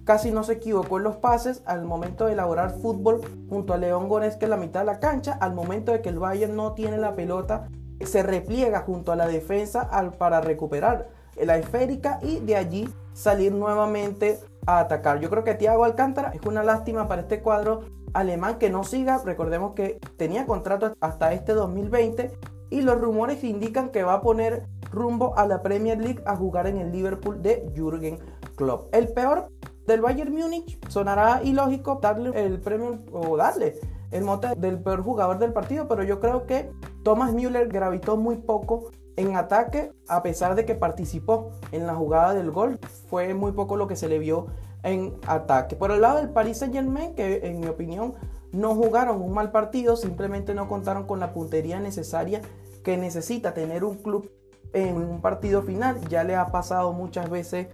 Casi 0.10 0.32
no 0.32 0.44
se 0.44 0.54
equivocó 0.54 0.98
en 0.98 1.04
los 1.04 1.18
pases 1.18 1.62
al 1.68 1.86
momento 1.86 2.26
de 2.26 2.34
elaborar 2.34 2.72
fútbol 2.72 3.22
junto 3.48 3.76
a 3.76 3.78
León 3.78 4.10
Goretzka 4.10 4.48
en 4.48 4.50
la 4.50 4.58
mitad 4.58 4.80
de 4.80 4.88
la 4.88 5.00
cancha. 5.00 5.34
Al 5.40 5.54
momento 5.54 5.92
de 5.92 6.02
que 6.02 6.10
el 6.10 6.18
Bayern 6.18 6.56
no 6.56 6.74
tiene 6.74 6.98
la 6.98 7.14
pelota, 7.14 7.68
se 8.04 8.24
repliega 8.24 8.80
junto 8.80 9.12
a 9.12 9.16
la 9.16 9.28
defensa 9.28 9.82
al, 9.82 10.14
para 10.14 10.42
recuperar 10.42 11.10
la 11.36 11.60
esférica 11.60 12.18
y 12.24 12.40
de 12.40 12.56
allí 12.56 12.90
salir 13.14 13.52
nuevamente 13.52 14.40
a 14.66 14.80
atacar. 14.80 15.20
Yo 15.20 15.30
creo 15.30 15.44
que 15.44 15.54
Thiago 15.54 15.84
Alcántara 15.84 16.32
es 16.32 16.42
una 16.44 16.64
lástima 16.64 17.08
para 17.08 17.22
este 17.22 17.42
cuadro 17.42 17.82
alemán 18.14 18.58
que 18.58 18.72
no 18.72 18.84
siga. 18.84 19.22
Recordemos 19.24 19.76
que 19.76 20.00
tenía 20.18 20.48
contrato 20.48 20.98
hasta 21.02 21.34
este 21.34 21.54
2020 21.54 22.32
y 22.72 22.82
los 22.82 23.00
rumores 23.00 23.44
indican 23.44 23.90
que 23.90 24.02
va 24.02 24.14
a 24.14 24.22
poner 24.24 24.66
rumbo 24.92 25.38
a 25.38 25.46
la 25.46 25.62
Premier 25.62 26.02
League 26.02 26.24
a 26.26 26.36
jugar 26.36 26.66
en 26.66 26.78
el 26.78 26.92
Liverpool 26.92 27.44
de 27.44 27.72
Jürgen 27.76 28.18
Klopp. 28.56 28.92
El 28.92 29.10
peor 29.10 29.50
del 29.90 30.02
Bayern 30.02 30.34
Múnich 30.34 30.80
sonará 30.88 31.42
ilógico 31.44 32.00
darle 32.02 32.46
el 32.46 32.62
premio 32.62 33.00
o 33.12 33.36
darle 33.36 33.80
el 34.12 34.24
mote 34.24 34.56
del 34.56 34.80
peor 34.80 35.04
jugador 35.04 35.40
del 35.40 35.52
partido, 35.52 35.88
pero 35.88 36.04
yo 36.04 36.20
creo 36.20 36.46
que 36.46 36.72
Thomas 37.04 37.34
Müller 37.34 37.68
gravitó 37.68 38.16
muy 38.16 38.38
poco 38.38 38.92
en 39.18 39.36
ataque, 39.36 39.92
a 40.08 40.24
pesar 40.24 40.56
de 40.56 40.66
que 40.66 40.76
participó 40.76 41.52
en 41.72 41.86
la 41.86 41.94
jugada 41.94 42.34
del 42.34 42.52
gol, 42.52 42.80
fue 43.10 43.34
muy 43.34 43.52
poco 43.52 43.76
lo 43.76 43.88
que 43.88 43.96
se 43.96 44.08
le 44.08 44.18
vio 44.18 44.48
en 44.84 45.16
ataque. 45.28 45.76
Por 45.76 45.92
el 45.92 46.02
lado 46.02 46.20
del 46.20 46.30
Paris 46.30 46.60
Saint 46.60 46.74
Germain, 46.74 47.16
que 47.16 47.46
en 47.46 47.60
mi 47.60 47.68
opinión 47.68 48.14
no 48.52 48.76
jugaron 48.76 49.22
un 49.22 49.34
mal 49.34 49.52
partido, 49.52 49.98
simplemente 49.98 50.54
no 50.54 50.70
contaron 50.70 51.06
con 51.06 51.20
la 51.20 51.34
puntería 51.34 51.80
necesaria 51.80 52.42
que 52.84 52.96
necesita 52.96 53.54
tener 53.54 53.84
un 53.84 53.96
club 53.98 54.32
en 54.72 54.96
un 54.96 55.22
partido 55.22 55.64
final. 55.64 56.00
Ya 56.08 56.24
le 56.24 56.36
ha 56.36 56.48
pasado 56.48 56.94
muchas 56.94 57.30
veces 57.30 57.68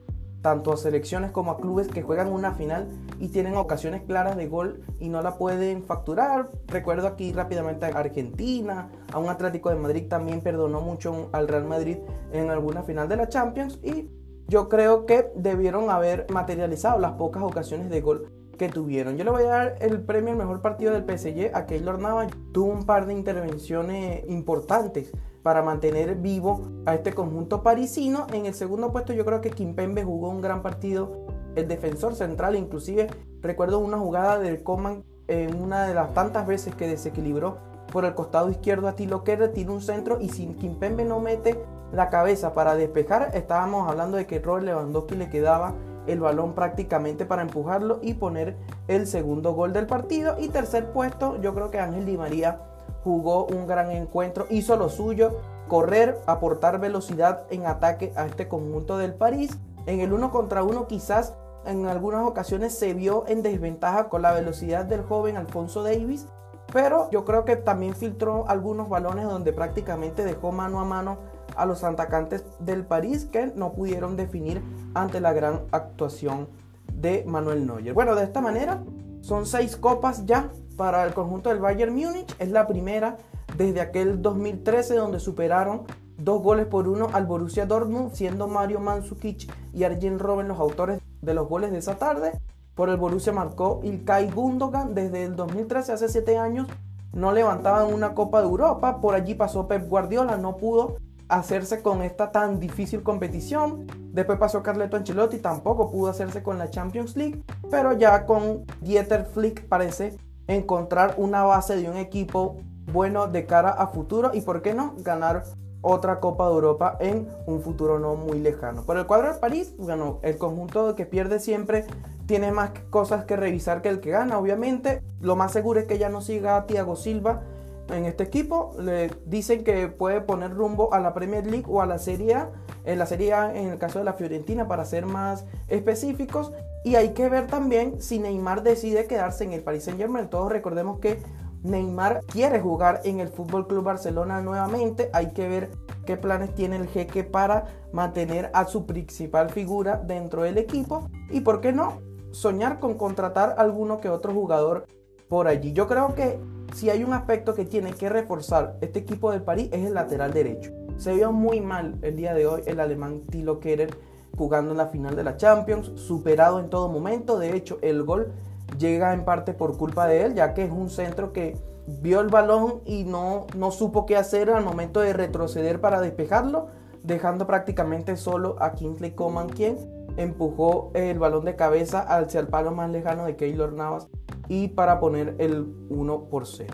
tanto 0.46 0.72
a 0.72 0.78
selecciones 0.78 1.32
como 1.32 1.50
a 1.50 1.58
clubes 1.58 1.88
que 1.88 2.04
juegan 2.04 2.32
una 2.32 2.52
final 2.52 2.88
y 3.20 3.30
tienen 3.30 3.56
ocasiones 3.56 4.04
claras 4.04 4.38
de 4.38 4.46
gol 4.46 4.84
y 5.00 5.10
no 5.10 5.24
la 5.24 5.40
pueden 5.40 5.82
facturar. 5.82 6.52
Recuerdo 6.68 7.08
aquí 7.08 7.34
rápidamente 7.34 7.88
a 7.88 7.90
Argentina, 7.90 8.92
a 9.12 9.18
un 9.18 9.28
Atlético 9.28 9.72
de 9.72 9.78
Madrid 9.78 10.04
también 10.08 10.42
perdonó 10.42 10.82
mucho 10.82 11.30
al 11.32 11.48
Real 11.48 11.66
Madrid 11.66 11.98
en 12.32 12.52
alguna 12.52 12.84
final 12.84 13.10
de 13.10 13.16
la 13.16 13.28
Champions 13.28 13.80
y 13.82 14.08
yo 14.48 14.70
creo 14.70 15.08
que 15.08 15.32
debieron 15.36 15.90
haber 15.90 16.28
materializado 16.30 17.00
las 17.00 17.14
pocas 17.14 17.42
ocasiones 17.42 17.90
de 17.90 18.02
gol 18.02 18.32
que 18.60 18.70
tuvieron. 18.70 19.18
Yo 19.18 19.24
le 19.24 19.32
voy 19.32 19.44
a 19.46 19.50
dar 19.50 19.76
el 19.82 20.00
premio 20.02 20.34
al 20.34 20.38
mejor 20.38 20.62
partido 20.62 20.94
del 20.94 21.06
PSG 21.06 21.56
a 21.56 21.66
Keylor 21.66 21.98
Navas. 21.98 22.32
Tuvo 22.54 22.72
un 22.72 22.86
par 22.86 23.08
de 23.08 23.14
intervenciones 23.14 24.24
importantes 24.30 25.12
para 25.46 25.62
mantener 25.62 26.16
vivo 26.16 26.64
a 26.88 26.96
este 26.96 27.14
conjunto 27.14 27.62
parisino. 27.62 28.26
En 28.34 28.48
el 28.48 28.56
segundo 28.56 28.92
puesto 28.92 29.14
yo 29.14 29.26
creo 29.26 29.42
que 29.42 29.52
Kimpembe 29.52 30.04
jugó 30.04 30.30
un 30.30 30.42
gran 30.42 30.64
partido. 30.64 31.28
El 31.56 31.68
defensor 31.68 32.16
central 32.16 32.56
inclusive 32.56 33.06
recuerdo 33.44 33.78
una 33.78 34.00
jugada 34.00 34.40
del 34.40 34.64
Coman 34.64 35.04
en 35.28 35.62
una 35.62 35.86
de 35.86 35.94
las 35.94 36.16
tantas 36.16 36.48
veces 36.48 36.74
que 36.74 36.88
desequilibró 36.88 37.60
por 37.94 38.06
el 38.06 38.16
costado 38.16 38.50
izquierdo 38.50 38.88
a 38.88 38.96
Tilo 38.96 39.24
Kerr, 39.24 39.50
tiene 39.50 39.72
un 39.72 39.82
centro 39.82 40.18
y 40.20 40.30
si 40.30 40.48
Kimpembe 40.48 41.06
no 41.06 41.20
mete 41.20 41.64
la 41.92 42.10
cabeza 42.10 42.56
para 42.56 42.74
despejar, 42.74 43.30
estábamos 43.36 43.88
hablando 43.88 44.18
de 44.18 44.26
que 44.26 44.40
Robert 44.40 44.66
Lewandowski 44.66 45.14
le 45.14 45.30
quedaba 45.30 45.76
el 46.08 46.22
balón 46.22 46.56
prácticamente 46.56 47.28
para 47.28 47.44
empujarlo 47.44 48.00
y 48.02 48.16
poner 48.16 48.58
el 48.88 49.06
segundo 49.06 49.54
gol 49.54 49.74
del 49.74 49.86
partido. 49.86 50.38
Y 50.40 50.48
tercer 50.48 50.92
puesto, 50.92 51.40
yo 51.40 51.54
creo 51.54 51.70
que 51.70 51.80
Ángel 51.80 52.06
Di 52.06 52.18
María 52.18 52.62
jugó 53.06 53.46
un 53.46 53.68
gran 53.68 53.92
encuentro, 53.92 54.48
hizo 54.50 54.76
lo 54.78 54.90
suyo, 54.90 55.40
correr, 55.68 56.20
aportar 56.26 56.80
velocidad 56.80 57.44
en 57.52 57.68
ataque 57.68 58.12
a 58.16 58.26
este 58.26 58.48
conjunto 58.48 58.98
del 58.98 59.14
París. 59.14 59.52
En 59.86 60.00
el 60.00 60.12
uno 60.12 60.32
contra 60.32 60.64
uno 60.64 60.88
quizás 60.88 61.36
en 61.68 61.86
algunas 61.86 62.26
ocasiones 62.26 62.76
se 62.76 62.96
vio 62.96 63.24
en 63.28 63.44
desventaja 63.44 64.10
con 64.10 64.24
la 64.24 64.34
velocidad 64.34 64.86
del 64.86 65.04
joven 65.04 65.38
Alfonso 65.38 65.84
Davis, 65.84 66.26
pero 66.74 67.08
yo 67.12 67.26
creo 67.26 67.46
que 67.46 67.56
también 67.56 67.94
filtró 67.94 68.50
algunos 68.50 68.90
balones 68.90 69.26
donde 69.26 69.54
prácticamente 69.54 70.26
dejó 70.26 70.52
mano 70.52 70.80
a 70.80 70.84
mano 70.86 71.20
a 71.56 71.68
los 71.68 71.84
atacantes 71.84 72.44
del 72.58 72.88
París 72.88 73.30
que 73.32 73.54
no 73.56 73.74
pudieron 73.74 74.18
definir 74.18 74.64
ante 74.96 75.20
la 75.20 75.32
gran 75.32 75.62
actuación 75.72 76.48
de 76.92 77.24
Manuel 77.28 77.68
Neuer. 77.68 77.94
Bueno, 77.94 78.16
de 78.16 78.24
esta 78.24 78.42
manera 78.42 78.84
son 79.22 79.46
seis 79.46 79.76
copas 79.78 80.26
ya 80.26 80.50
para 80.76 81.04
el 81.06 81.14
conjunto 81.14 81.50
del 81.50 81.60
Bayern 81.60 81.94
Múnich. 81.94 82.36
Es 82.40 82.50
la 82.50 82.68
primera 82.68 83.18
desde 83.58 83.82
aquel 83.82 84.22
2013 84.22 84.96
donde 84.96 85.20
superaron 85.20 85.84
dos 86.18 86.42
goles 86.42 86.66
por 86.66 86.88
uno 86.88 87.10
al 87.14 87.26
Borussia 87.26 87.66
Dortmund, 87.66 88.14
siendo 88.14 88.48
Mario 88.48 88.80
Mandzukic 88.80 89.52
y 89.74 89.84
Arjen 89.84 90.20
Robben 90.20 90.48
los 90.48 90.60
autores 90.60 91.02
de 91.22 91.34
los 91.34 91.48
goles 91.48 91.72
de 91.72 91.80
esa 91.80 91.96
tarde. 91.96 92.32
Por 92.74 92.90
el 92.90 92.98
Borussia 92.98 93.32
marcó 93.32 93.80
Ilkay 93.84 94.32
Gundogan 94.32 94.94
desde 94.94 95.24
el 95.24 95.36
2013, 95.36 95.94
hace 95.94 96.10
siete 96.10 96.38
años, 96.38 96.68
no 97.14 97.32
levantaban 97.32 97.94
una 97.94 98.14
Copa 98.14 98.42
de 98.42 98.48
Europa. 98.48 99.00
Por 99.00 99.16
allí 99.16 99.34
pasó 99.34 99.68
Pep 99.68 99.88
Guardiola, 99.88 100.38
no 100.38 100.58
pudo 100.58 100.98
hacerse 101.30 101.82
con 101.82 102.02
esta 102.02 102.32
tan 102.32 102.60
difícil 102.60 103.02
competición. 103.02 103.88
Después 104.12 104.38
pasó 104.38 104.62
Carleto 104.62 104.98
Ancelotti, 104.98 105.38
tampoco 105.40 105.90
pudo 105.90 106.10
hacerse 106.10 106.44
con 106.44 106.58
la 106.58 106.70
Champions 106.70 107.16
League, 107.16 107.42
pero 107.72 107.94
ya 107.94 108.26
con 108.26 108.66
Dieter 108.82 109.26
Flick 109.26 109.68
parece 109.68 110.18
encontrar 110.48 111.16
una 111.18 111.44
base 111.44 111.76
de 111.76 111.90
un 111.90 111.98
equipo 111.98 112.58
bueno 112.92 113.28
de 113.28 113.46
cara 113.46 113.70
a 113.70 113.88
futuro 113.88 114.32
y 114.34 114.42
por 114.42 114.62
qué 114.62 114.74
no 114.74 114.94
ganar 114.98 115.44
otra 115.82 116.20
Copa 116.20 116.48
de 116.48 116.54
Europa 116.54 116.98
en 117.00 117.28
un 117.46 117.62
futuro 117.62 118.00
no 118.00 118.16
muy 118.16 118.40
lejano. 118.40 118.84
Por 118.84 118.98
el 118.98 119.06
cuadro 119.06 119.32
de 119.32 119.40
París, 119.40 119.76
bueno, 119.78 120.20
el 120.24 120.38
conjunto 120.38 120.96
que 120.96 121.06
pierde 121.06 121.40
siempre 121.40 121.86
tiene 122.26 122.52
más 122.52 122.72
cosas 122.90 123.26
que 123.26 123.36
revisar 123.36 123.84
que 123.84 123.90
el 123.90 124.00
que 124.00 124.10
gana, 124.10 124.40
obviamente. 124.40 125.04
Lo 125.22 125.36
más 125.36 125.52
seguro 125.52 125.80
es 125.80 125.86
que 125.86 126.00
ya 126.00 126.10
no 126.10 126.22
siga 126.22 126.58
a 126.58 126.66
Thiago 126.66 126.96
Silva 126.96 127.44
en 127.90 128.06
este 128.06 128.24
equipo. 128.24 128.74
Le 128.80 129.12
dicen 129.28 129.64
que 129.64 129.88
puede 129.88 130.22
poner 130.22 130.56
rumbo 130.56 130.92
a 130.92 131.00
la 131.00 131.14
Premier 131.14 131.46
League 131.46 131.68
o 131.68 131.82
a 131.82 131.86
la 131.86 132.00
Serie 132.00 132.34
A. 132.34 132.50
En 132.84 132.98
la 132.98 133.06
Serie 133.06 133.34
A, 133.34 133.56
en 133.56 133.70
el 133.70 133.78
caso 133.78 134.00
de 134.00 134.06
la 134.06 134.14
Fiorentina, 134.14 134.68
para 134.68 134.86
ser 134.86 135.06
más 135.06 135.46
específicos. 135.68 136.52
Y 136.86 136.98
hay 136.98 137.14
que 137.14 137.30
ver 137.30 137.48
también 137.48 138.00
si 138.00 138.20
Neymar 138.20 138.62
decide 138.62 139.08
quedarse 139.08 139.44
en 139.44 139.54
el 139.54 139.64
Paris 139.64 139.86
Saint 139.86 140.00
Germain. 140.00 140.30
Todos 140.30 140.52
recordemos 140.52 141.00
que 141.00 141.20
Neymar 141.64 142.22
quiere 142.28 142.60
jugar 142.60 143.02
en 143.06 143.20
el 143.20 143.30
Fútbol 143.30 143.66
Club 143.66 143.86
Barcelona 143.86 144.40
nuevamente. 144.42 145.10
Hay 145.12 145.32
que 145.34 145.50
ver 145.50 145.72
qué 146.06 146.16
planes 146.16 146.54
tiene 146.54 146.76
el 146.76 146.88
jeque 146.88 147.24
para 147.24 147.66
mantener 147.92 148.52
a 148.54 148.66
su 148.66 148.86
principal 148.86 149.50
figura 149.50 149.98
dentro 149.98 150.44
del 150.44 150.60
equipo. 150.60 151.10
Y 151.32 151.42
por 151.42 151.60
qué 151.60 151.74
no 151.74 152.02
soñar 152.30 152.80
con 152.80 152.94
contratar 153.00 153.56
alguno 153.58 154.00
que 154.00 154.10
otro 154.10 154.32
jugador 154.32 154.86
por 155.28 155.48
allí. 155.48 155.74
Yo 155.74 155.88
creo 155.88 156.14
que 156.14 156.40
si 156.76 156.92
hay 156.92 157.04
un 157.04 157.14
aspecto 157.14 157.56
que 157.56 157.66
tiene 157.66 157.94
que 157.94 158.10
reforzar 158.10 158.78
este 158.82 159.00
equipo 159.00 159.32
de 159.32 159.40
París 159.40 159.70
es 159.72 159.88
el 159.88 159.96
lateral 159.96 160.34
derecho. 160.34 160.72
Se 160.98 161.16
vio 161.16 161.32
muy 161.32 161.62
mal 161.62 161.98
el 162.04 162.16
día 162.16 162.36
de 162.36 162.46
hoy 162.46 162.62
el 162.68 162.80
alemán 162.80 163.22
Tilo 163.32 163.60
Kerer 163.60 163.90
jugando 164.38 164.72
en 164.72 164.78
la 164.78 164.88
final 164.88 165.16
de 165.16 165.24
la 165.24 165.38
Champions, 165.38 165.92
superado 165.96 166.60
en 166.60 166.70
todo 166.70 166.90
momento. 166.90 167.40
De 167.40 167.56
hecho, 167.56 167.78
el 167.82 168.04
gol 168.04 168.32
llega 168.78 169.14
en 169.14 169.26
parte 169.26 169.54
por 169.54 169.78
culpa 169.78 170.08
de 170.08 170.24
él, 170.24 170.36
ya 170.36 170.54
que 170.54 170.64
es 170.64 170.72
un 170.72 170.90
centro 170.90 171.34
que 171.34 171.58
vio 171.88 172.20
el 172.22 172.30
balón 172.30 172.82
y 172.86 173.04
no, 173.04 173.48
no 173.56 173.72
supo 173.72 174.06
qué 174.06 174.18
hacer 174.18 174.50
al 174.50 174.64
momento 174.64 175.00
de 175.00 175.14
retroceder 175.14 175.80
para 175.82 176.02
despejarlo, 176.02 176.68
dejando 177.04 177.46
prácticamente 177.46 178.18
solo 178.18 178.56
a 178.60 178.74
Kingsley 178.74 179.12
Coman, 179.12 179.50
quien 179.50 179.78
empujó 180.18 180.92
el 180.94 181.20
balón 181.20 181.46
de 181.46 181.56
cabeza 181.56 182.00
hacia 182.00 182.40
el 182.40 182.48
palo 182.48 182.72
más 182.72 182.90
lejano 182.90 183.26
de 183.26 183.36
Keylor 183.36 183.74
Navas 183.74 184.08
y 184.48 184.70
para 184.70 185.00
poner 185.00 185.36
el 185.40 185.66
1 185.90 186.26
por 186.30 186.48
0. 186.48 186.74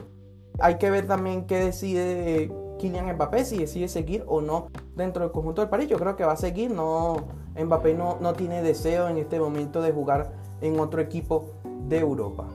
Hay 0.59 0.77
que 0.77 0.91
ver 0.91 1.07
también 1.07 1.47
qué 1.47 1.57
decide 1.57 2.51
Kylian 2.77 3.13
Mbappé, 3.15 3.45
si 3.45 3.57
decide 3.57 3.87
seguir 3.87 4.23
o 4.27 4.41
no 4.41 4.67
dentro 4.95 5.23
del 5.23 5.31
conjunto 5.31 5.61
del 5.61 5.69
París. 5.69 5.87
Yo 5.87 5.97
creo 5.97 6.15
que 6.15 6.23
va 6.23 6.33
a 6.33 6.37
seguir, 6.37 6.71
no, 6.71 7.17
Mbappé 7.55 7.93
no, 7.93 8.17
no 8.19 8.33
tiene 8.33 8.61
deseo 8.61 9.09
en 9.09 9.17
este 9.17 9.39
momento 9.39 9.81
de 9.81 9.91
jugar 9.91 10.31
en 10.61 10.79
otro 10.79 11.01
equipo 11.01 11.45
de 11.87 11.99
Europa. 11.99 12.45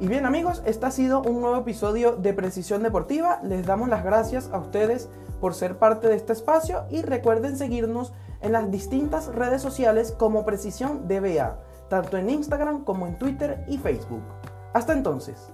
Y 0.00 0.08
bien 0.08 0.24
amigos, 0.24 0.62
este 0.64 0.86
ha 0.86 0.90
sido 0.90 1.20
un 1.20 1.42
nuevo 1.42 1.58
episodio 1.58 2.12
de 2.12 2.32
Precisión 2.32 2.82
Deportiva. 2.82 3.40
Les 3.42 3.66
damos 3.66 3.88
las 3.90 4.02
gracias 4.02 4.48
a 4.50 4.58
ustedes 4.58 5.10
por 5.40 5.54
ser 5.54 5.76
parte 5.78 6.08
de 6.08 6.16
este 6.16 6.32
espacio 6.32 6.84
y 6.90 7.02
recuerden 7.02 7.56
seguirnos 7.58 8.12
en 8.40 8.52
las 8.52 8.70
distintas 8.70 9.26
redes 9.26 9.60
sociales 9.60 10.12
como 10.12 10.46
Precisión 10.46 11.06
DBA, 11.06 11.58
tanto 11.88 12.16
en 12.16 12.30
Instagram 12.30 12.84
como 12.84 13.06
en 13.06 13.18
Twitter 13.18 13.64
y 13.68 13.76
Facebook. 13.76 14.22
Hasta 14.72 14.94
entonces. 14.94 15.50